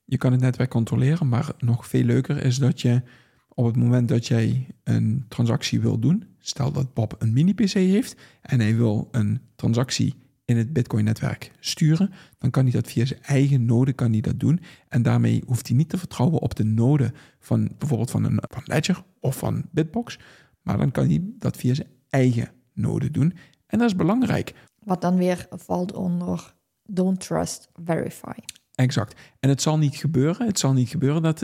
Je 0.06 0.18
kan 0.18 0.32
het 0.32 0.42
netwerk 0.42 0.70
controleren, 0.70 1.30
maar 1.30 1.52
nog 1.60 1.88
veel 1.88 2.04
leuker 2.04 2.44
is 2.44 2.58
dat 2.58 2.82
je 2.82 3.02
op 3.50 3.66
het 3.66 3.76
moment 3.76 4.10
dat 4.10 4.28
jij 4.28 4.68
een 4.84 5.26
transactie 5.28 5.82
wil 5.82 6.00
doen, 6.00 6.24
stel 6.40 6.72
dat 6.72 6.94
Bob 6.94 7.16
een 7.20 7.34
mini-PC 7.34 7.74
heeft 7.74 8.16
en 8.42 8.60
hij 8.60 8.76
wil 8.76 9.08
een 9.12 9.40
transactie 9.56 10.16
in 10.46 10.58
het 10.58 10.74
Bitcoin-netwerk 10.74 11.52
sturen, 11.60 12.12
dan 12.38 12.50
kan 12.50 12.64
hij 12.64 12.72
dat 12.72 12.92
via 12.92 13.06
zijn 13.06 13.22
eigen 13.22 13.66
node 13.66 13.94
kan 13.94 14.12
hij 14.12 14.22
dat 14.22 14.40
doen. 14.40 14.60
En 14.88 15.02
daarmee 15.02 15.44
hoeft 15.46 15.68
hij 15.68 15.78
niet 15.78 15.90
te 15.90 15.98
vertrouwen 15.98 16.42
op 16.42 16.56
de 16.56 16.64
node 16.64 17.14
van 17.40 17.72
bijvoorbeeld 17.78 18.12
van, 18.12 18.24
een, 18.24 18.44
van 18.48 18.64
Ledger 18.66 19.04
of 19.20 19.38
van 19.38 19.66
Bitbox, 19.72 20.20
maar 20.62 20.78
dan 20.78 20.92
kan 20.92 21.08
hij 21.08 21.22
dat 21.40 21.58
via 21.58 21.74
zijn 21.74 21.88
eigen 22.10 22.52
node 22.74 23.12
doen. 23.12 23.34
En 23.68 23.80
dat 23.80 23.90
is 23.90 23.96
belangrijk. 23.96 24.54
Wat 24.86 25.02
dan 25.02 25.18
weer 25.18 25.48
valt 25.50 25.94
onder 25.94 26.54
don't 26.84 27.20
trust, 27.20 27.70
verify. 27.84 28.40
Exact. 28.76 29.20
En 29.40 29.50
het 29.50 29.62
zal 29.62 29.78
niet 29.78 29.96
gebeuren. 29.96 30.48
Het 30.48 30.60
zal 30.60 30.74
niet 30.74 30.90
gebeuren 30.90 31.22
dat 31.22 31.44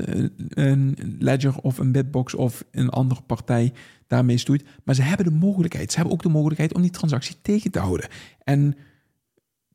een 0.50 0.98
Ledger 1.20 1.58
of 1.58 1.78
een 1.78 1.92
Bitbox 1.92 2.34
of 2.34 2.66
een 2.72 2.90
andere 2.90 3.22
partij 3.22 3.74
daarmee 4.08 4.38
stoeit. 4.38 4.66
Maar 4.84 4.96
ze 4.96 5.02
hebben 5.02 5.26
de 5.26 5.32
mogelijkheid. 5.32 5.92
Ze 5.92 5.98
hebben 5.98 6.14
ook 6.14 6.24
de 6.24 6.30
mogelijkheid 6.30 6.74
om 6.74 6.82
die 6.82 6.92
transactie 6.92 7.36
tegen 7.42 7.72
te 7.72 7.80
houden. 7.80 8.10
En 8.44 8.76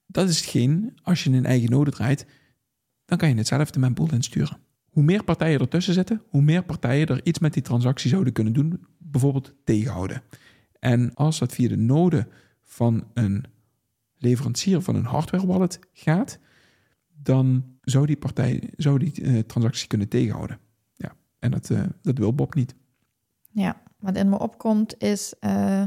dat 0.06 0.28
is 0.28 0.40
hetgeen, 0.40 0.98
als 1.02 1.24
je 1.24 1.30
een 1.30 1.46
eigen 1.46 1.70
node 1.70 1.90
draait, 1.90 2.26
dan 3.04 3.18
kan 3.18 3.28
je 3.28 3.34
hetzelfde 3.34 3.78
met 3.78 3.94
Bool 3.94 4.12
insturen. 4.12 4.58
Hoe 4.88 5.02
meer 5.02 5.24
partijen 5.24 5.60
ertussen 5.60 5.94
zitten, 5.94 6.22
hoe 6.28 6.42
meer 6.42 6.62
partijen 6.64 7.06
er 7.06 7.20
iets 7.24 7.38
met 7.38 7.52
die 7.52 7.62
transactie 7.62 8.10
zouden 8.10 8.32
kunnen 8.32 8.52
doen, 8.52 8.86
bijvoorbeeld 8.98 9.54
tegenhouden. 9.64 10.22
En 10.78 11.14
als 11.14 11.38
dat 11.38 11.52
via 11.52 11.68
de 11.68 11.76
node 11.76 12.28
van 12.62 13.04
een 13.14 13.44
leverancier 14.18 14.80
van 14.80 14.94
een 14.94 15.04
hardware 15.04 15.46
wallet 15.46 15.78
gaat, 15.92 16.38
dan 17.22 17.64
zou 17.80 18.06
die 18.06 18.16
partij 18.16 18.70
zou 18.76 18.98
die 18.98 19.22
uh, 19.22 19.38
transactie 19.38 19.88
kunnen 19.88 20.08
tegenhouden. 20.08 20.58
Ja, 20.94 21.14
en 21.38 21.50
dat, 21.50 21.70
uh, 21.70 21.82
dat 22.02 22.18
wil 22.18 22.34
Bob 22.34 22.54
niet. 22.54 22.74
Ja, 23.50 23.82
wat 23.98 24.16
in 24.16 24.28
me 24.28 24.38
opkomt 24.38 25.02
is, 25.02 25.34
uh, 25.40 25.82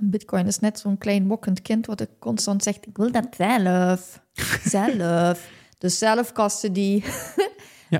Bitcoin 0.00 0.46
is 0.46 0.58
net 0.58 0.78
zo'n 0.78 0.98
klein 0.98 1.26
wokkend 1.26 1.62
kind 1.62 1.86
wat 1.86 2.00
ik 2.00 2.10
constant 2.18 2.62
zegt, 2.62 2.86
ik 2.86 2.96
wil 2.96 3.12
dat 3.12 3.26
zelf, 3.36 4.22
zelf. 4.64 5.50
Dus 5.78 5.98
zelf 5.98 6.32
die 6.72 7.04
ja. 7.90 7.98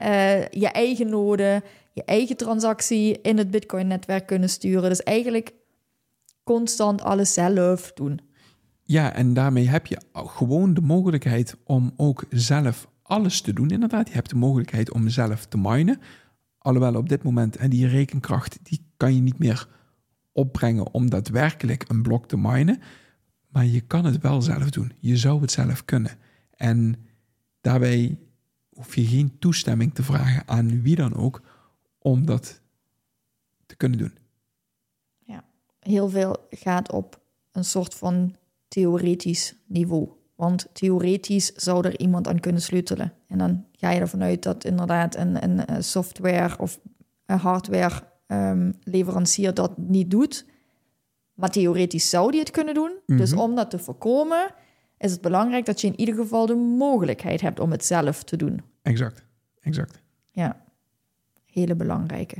je 0.51 0.69
eigen 0.73 1.09
node, 1.09 1.63
je 1.93 2.05
eigen 2.05 2.37
transactie 2.37 3.21
in 3.21 3.39
het 3.39 3.51
Bitcoin-netwerk 3.51 4.27
kunnen 4.27 4.49
sturen. 4.49 4.89
Dus 4.89 5.03
eigenlijk 5.03 5.55
constant 6.45 7.03
alles 7.03 7.33
zelf 7.33 7.93
doen. 7.93 8.21
Ja, 8.89 9.13
en 9.13 9.35
daarmee 9.35 9.69
heb 9.69 9.87
je 9.87 10.01
gewoon 10.13 10.75
de 10.75 10.81
mogelijkheid 10.81 11.57
om 11.65 11.93
ook 11.97 12.25
zelf 12.31 12.89
alles 13.03 13.41
te 13.41 13.53
doen. 13.53 13.71
Inderdaad, 13.71 14.09
je 14.09 14.15
hebt 14.15 14.31
de 14.31 14.37
mogelijkheid 14.37 14.93
om 14.93 15.09
zelf 15.09 15.47
te 15.47 15.59
minen. 15.59 16.01
Alhoewel 16.59 16.95
op 16.95 17.09
dit 17.09 17.23
moment, 17.23 17.57
en 17.57 17.71
die 17.71 17.87
rekenkracht, 17.87 18.59
die 18.63 18.87
kan 18.97 19.15
je 19.15 19.21
niet 19.21 19.39
meer 19.39 19.69
opbrengen 20.33 20.93
om 20.95 21.11
daadwerkelijk 21.11 21.85
een 21.89 22.03
blok 22.03 22.29
te 22.29 22.37
minen. 22.37 22.81
Maar 23.49 23.65
je 23.65 23.81
kan 23.81 24.05
het 24.05 24.21
wel 24.21 24.43
zelf 24.43 24.71
doen. 24.71 24.93
Je 24.99 25.17
zou 25.17 25.41
het 25.41 25.51
zelf 25.51 25.85
kunnen. 25.85 26.19
En 26.51 26.97
daarbij 27.61 28.19
hoef 28.71 28.95
je 28.95 29.07
geen 29.07 29.39
toestemming 29.39 29.95
te 29.95 30.03
vragen 30.03 30.49
aan 30.49 30.83
wie 30.83 30.97
dan 30.97 31.15
ook 31.15 31.43
om 31.99 32.27
dat 32.27 32.61
te 33.67 33.77
kunnen 33.77 33.99
doen. 33.99 34.13
Ja, 35.19 35.45
heel 35.81 36.09
veel 36.09 36.47
gaat 36.51 36.93
op 36.93 37.21
een 37.53 37.65
soort 37.65 37.95
van 37.95 38.37
theoretisch 38.69 39.55
niveau. 39.67 40.09
Want 40.35 40.67
theoretisch 40.73 41.53
zou 41.53 41.87
er 41.87 41.99
iemand 42.01 42.29
aan 42.29 42.41
kunnen 42.41 42.63
sleutelen. 42.63 43.13
En 43.27 43.39
dan 43.39 43.65
ga 43.73 43.91
je 43.91 44.01
ervan 44.01 44.23
uit 44.23 44.43
dat 44.43 44.65
inderdaad 44.65 45.17
een, 45.17 45.71
een 45.73 45.85
software 45.85 46.59
of 46.59 46.81
een 47.27 47.39
hardware 47.39 48.03
ehm, 48.27 48.73
leverancier 48.83 49.55
dat 49.55 49.79
niet 49.79 50.11
doet. 50.11 50.47
Maar 51.35 51.51
theoretisch 51.51 52.11
zou 52.11 52.31
die 52.31 52.41
het 52.41 52.51
kunnen 52.51 52.75
doen. 52.75 52.97
Dus 53.07 53.31
Mhm. 53.33 53.41
om 53.41 53.55
dat 53.55 53.71
te 53.71 53.79
voorkomen, 53.79 54.55
is 54.99 55.13
het 55.13 55.21
belangrijk 55.21 55.65
dat 55.67 55.81
je 55.81 55.87
in 55.87 56.01
ieder 56.01 56.15
geval 56.15 56.47
de 56.47 56.55
mogelijkheid 56.55 57.41
hebt 57.41 57.61
om 57.61 57.71
het 57.71 57.85
zelf 57.85 58.23
te 58.25 58.37
doen. 58.37 58.63
Exact, 58.83 59.27
exact. 59.61 60.03
Ja, 60.31 60.65
hele 61.47 61.75
belangrijke. 61.75 62.37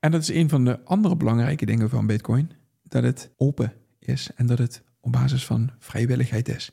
En 0.00 0.10
dat 0.10 0.20
is 0.20 0.28
een 0.28 0.48
van 0.48 0.64
de 0.64 0.84
andere 0.84 1.16
belangrijke 1.16 1.66
dingen 1.66 1.90
van 1.90 2.06
Bitcoin: 2.06 2.50
dat 2.82 3.02
het 3.02 3.30
open 3.36 3.72
is 4.08 4.30
en 4.34 4.46
dat 4.46 4.58
het 4.58 4.82
op 5.00 5.12
basis 5.12 5.46
van 5.46 5.70
vrijwilligheid 5.78 6.48
is. 6.48 6.70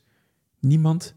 Niemand 0.59 1.15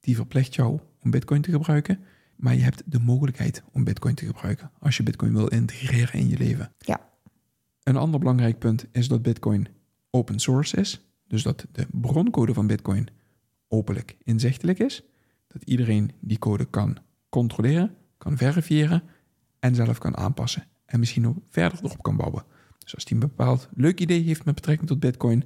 die 0.00 0.14
verplicht 0.14 0.54
jou 0.54 0.80
om 1.02 1.10
Bitcoin 1.10 1.42
te 1.42 1.50
gebruiken, 1.50 2.00
maar 2.36 2.54
je 2.54 2.62
hebt 2.62 2.82
de 2.86 2.98
mogelijkheid 2.98 3.62
om 3.72 3.84
Bitcoin 3.84 4.14
te 4.14 4.26
gebruiken 4.26 4.70
als 4.78 4.96
je 4.96 5.02
Bitcoin 5.02 5.32
wil 5.32 5.46
integreren 5.46 6.20
in 6.20 6.28
je 6.28 6.38
leven. 6.38 6.72
Ja. 6.78 7.10
Een 7.82 7.96
ander 7.96 8.18
belangrijk 8.20 8.58
punt 8.58 8.86
is 8.92 9.08
dat 9.08 9.22
Bitcoin 9.22 9.68
open 10.10 10.38
source 10.38 10.76
is, 10.76 11.00
dus 11.26 11.42
dat 11.42 11.66
de 11.72 11.86
broncode 11.90 12.54
van 12.54 12.66
Bitcoin 12.66 13.08
openlijk 13.68 14.16
inzichtelijk 14.22 14.78
is, 14.78 15.02
dat 15.46 15.62
iedereen 15.62 16.10
die 16.20 16.38
code 16.38 16.64
kan 16.64 16.98
controleren, 17.28 17.94
kan 18.18 18.36
verifiëren 18.36 19.02
en 19.58 19.74
zelf 19.74 19.98
kan 19.98 20.16
aanpassen 20.16 20.66
en 20.84 20.98
misschien 20.98 21.22
nog 21.22 21.36
verder 21.50 21.78
erop 21.82 22.02
kan 22.02 22.16
bouwen. 22.16 22.44
Dus 22.86 22.94
als 22.94 23.04
hij 23.04 23.12
een 23.12 23.28
bepaald 23.28 23.68
leuk 23.74 24.00
idee 24.00 24.22
heeft 24.22 24.44
met 24.44 24.54
betrekking 24.54 24.88
tot 24.88 25.00
Bitcoin, 25.00 25.44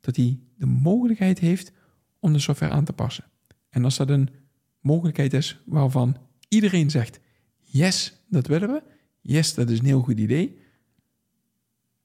dat 0.00 0.16
hij 0.16 0.38
de 0.56 0.66
mogelijkheid 0.66 1.38
heeft 1.38 1.72
om 2.20 2.32
de 2.32 2.38
software 2.38 2.72
aan 2.72 2.84
te 2.84 2.92
passen. 2.92 3.24
En 3.68 3.84
als 3.84 3.96
dat 3.96 4.10
een 4.10 4.28
mogelijkheid 4.80 5.32
is 5.32 5.62
waarvan 5.66 6.16
iedereen 6.48 6.90
zegt: 6.90 7.20
yes, 7.60 8.22
dat 8.28 8.46
willen 8.46 8.68
we, 8.68 8.82
yes, 9.20 9.54
dat 9.54 9.70
is 9.70 9.78
een 9.78 9.84
heel 9.84 10.00
goed 10.00 10.18
idee, 10.18 10.58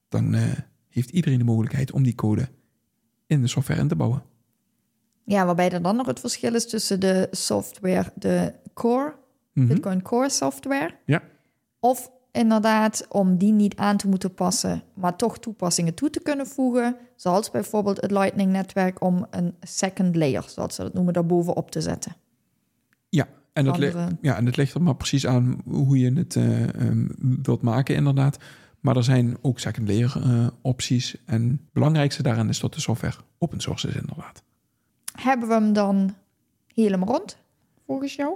dan 0.08 0.34
eh, 0.34 0.52
heeft 0.88 1.10
iedereen 1.10 1.38
de 1.38 1.44
mogelijkheid 1.44 1.92
om 1.92 2.02
die 2.02 2.14
code 2.14 2.48
in 3.26 3.40
de 3.40 3.48
software 3.48 3.80
in 3.80 3.88
te 3.88 3.96
bouwen. 3.96 4.22
Ja, 5.24 5.44
waarbij 5.44 5.70
er 5.70 5.82
dan 5.82 5.96
nog 5.96 6.06
het 6.06 6.20
verschil 6.20 6.54
is 6.54 6.68
tussen 6.68 7.00
de 7.00 7.28
software, 7.30 8.12
de 8.16 8.54
core, 8.74 9.20
Mhm. 9.52 9.66
Bitcoin 9.66 10.02
Core 10.02 10.30
software. 10.30 10.98
Ja. 11.06 11.22
Of 11.80 12.10
inderdaad 12.32 13.06
om 13.08 13.36
die 13.36 13.52
niet 13.52 13.76
aan 13.76 13.96
te 13.96 14.08
moeten 14.08 14.34
passen, 14.34 14.82
maar 14.94 15.16
toch 15.16 15.38
toepassingen 15.38 15.94
toe 15.94 16.10
te 16.10 16.20
kunnen 16.22 16.46
voegen. 16.46 16.96
Zoals 17.16 17.50
bijvoorbeeld 17.50 18.00
het 18.00 18.10
Lightning-netwerk 18.10 19.00
om 19.02 19.26
een 19.30 19.54
second 19.60 20.16
layer, 20.16 20.44
zoals 20.48 20.74
ze 20.74 20.82
dat 20.82 20.94
noemen, 20.94 21.12
daarbovenop 21.12 21.70
te 21.70 21.80
zetten. 21.80 22.16
Ja, 23.08 23.28
en 23.52 23.64
dat, 23.64 23.78
li- 23.78 23.86
Andere- 23.86 24.16
ja, 24.20 24.36
en 24.36 24.44
dat 24.44 24.56
ligt 24.56 24.74
er 24.74 24.82
maar 24.82 24.94
precies 24.96 25.26
aan 25.26 25.60
hoe 25.64 25.98
je 25.98 26.12
het 26.12 26.36
eh, 26.36 26.74
ehm, 26.74 27.06
wilt 27.42 27.62
maken, 27.62 27.94
inderdaad. 27.94 28.38
Maar 28.80 28.96
er 28.96 29.04
zijn 29.04 29.36
ook 29.42 29.58
second 29.58 29.88
layer 29.88 30.12
eh, 30.22 30.46
opties. 30.62 31.16
En 31.26 31.42
het 31.48 31.72
belangrijkste 31.72 32.22
daarin 32.22 32.48
is 32.48 32.60
dat 32.60 32.74
de 32.74 32.80
software 32.80 33.16
open 33.38 33.60
source 33.60 33.88
is, 33.88 33.94
inderdaad. 33.94 34.42
Hebben 35.20 35.48
we 35.48 35.54
hem 35.54 35.72
dan 35.72 36.14
helemaal 36.74 37.08
rond, 37.08 37.36
volgens 37.86 38.14
jou? 38.14 38.34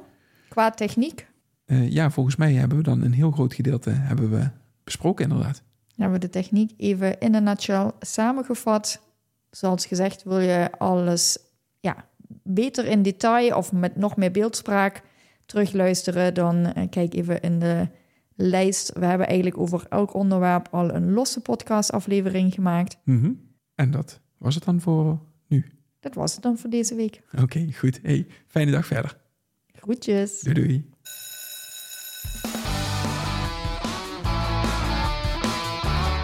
Qua 0.49 0.71
techniek? 0.71 1.27
Eh, 1.67 1.91
ja, 1.91 2.11
volgens 2.11 2.37
mij 2.37 2.53
hebben 2.53 2.79
we 2.79 2.85
dan 2.85 3.03
een 3.03 3.13
heel 3.13 3.31
groot 3.31 3.55
gedeelte 3.55 3.91
hebben 3.91 4.31
we 4.31 4.49
besproken, 4.85 5.25
inderdaad. 5.29 5.63
hebben 5.97 6.21
we 6.21 6.27
de 6.27 6.33
techniek 6.33 6.73
even 6.77 7.21
in 7.21 7.35
een 7.35 7.43
nutshell 7.43 7.91
samengevat. 8.01 9.03
Zoals 9.51 9.87
gezegd, 9.87 10.23
wil 10.23 10.39
je 10.39 10.71
alles 10.79 11.39
ja, 11.81 12.05
beter 12.43 12.87
in 12.87 13.03
detail 13.03 13.57
of 13.57 13.73
met 13.73 13.97
nog 13.97 14.17
meer 14.17 14.31
beeldspraak 14.31 15.03
terugluisteren, 15.47 16.35
dan 16.35 16.67
eh, 16.67 16.89
kijk 16.91 17.15
even 17.15 17.41
in 17.41 17.59
de 17.59 17.89
lijst. 18.35 18.93
We 18.93 19.07
hebben 19.07 19.27
eigenlijk 19.27 19.59
over 19.59 19.87
elk 19.89 20.15
onderwerp 20.15 20.69
al 20.71 20.95
een 20.95 21.13
losse 21.13 21.41
podcastaflevering 21.41 22.55
gemaakt. 22.55 22.97
Mhm. 23.05 23.33
En 23.75 23.91
dat 23.91 24.21
was 24.39 24.55
het 24.55 24.65
dan 24.65 24.81
voor 24.81 25.19
nu. 25.49 25.65
Dat 26.01 26.15
was 26.15 26.35
het 26.35 26.43
dan 26.43 26.59
voor 26.59 26.71
deze 26.71 26.95
week. 26.95 27.21
Oké, 27.43 27.73
goed. 27.73 28.01
Hey, 28.03 28.27
fijne 28.47 28.71
dag 28.71 28.87
verder. 28.87 29.17
Groetjes. 29.73 30.41
Doei 30.41 30.55
doei. 30.55 30.91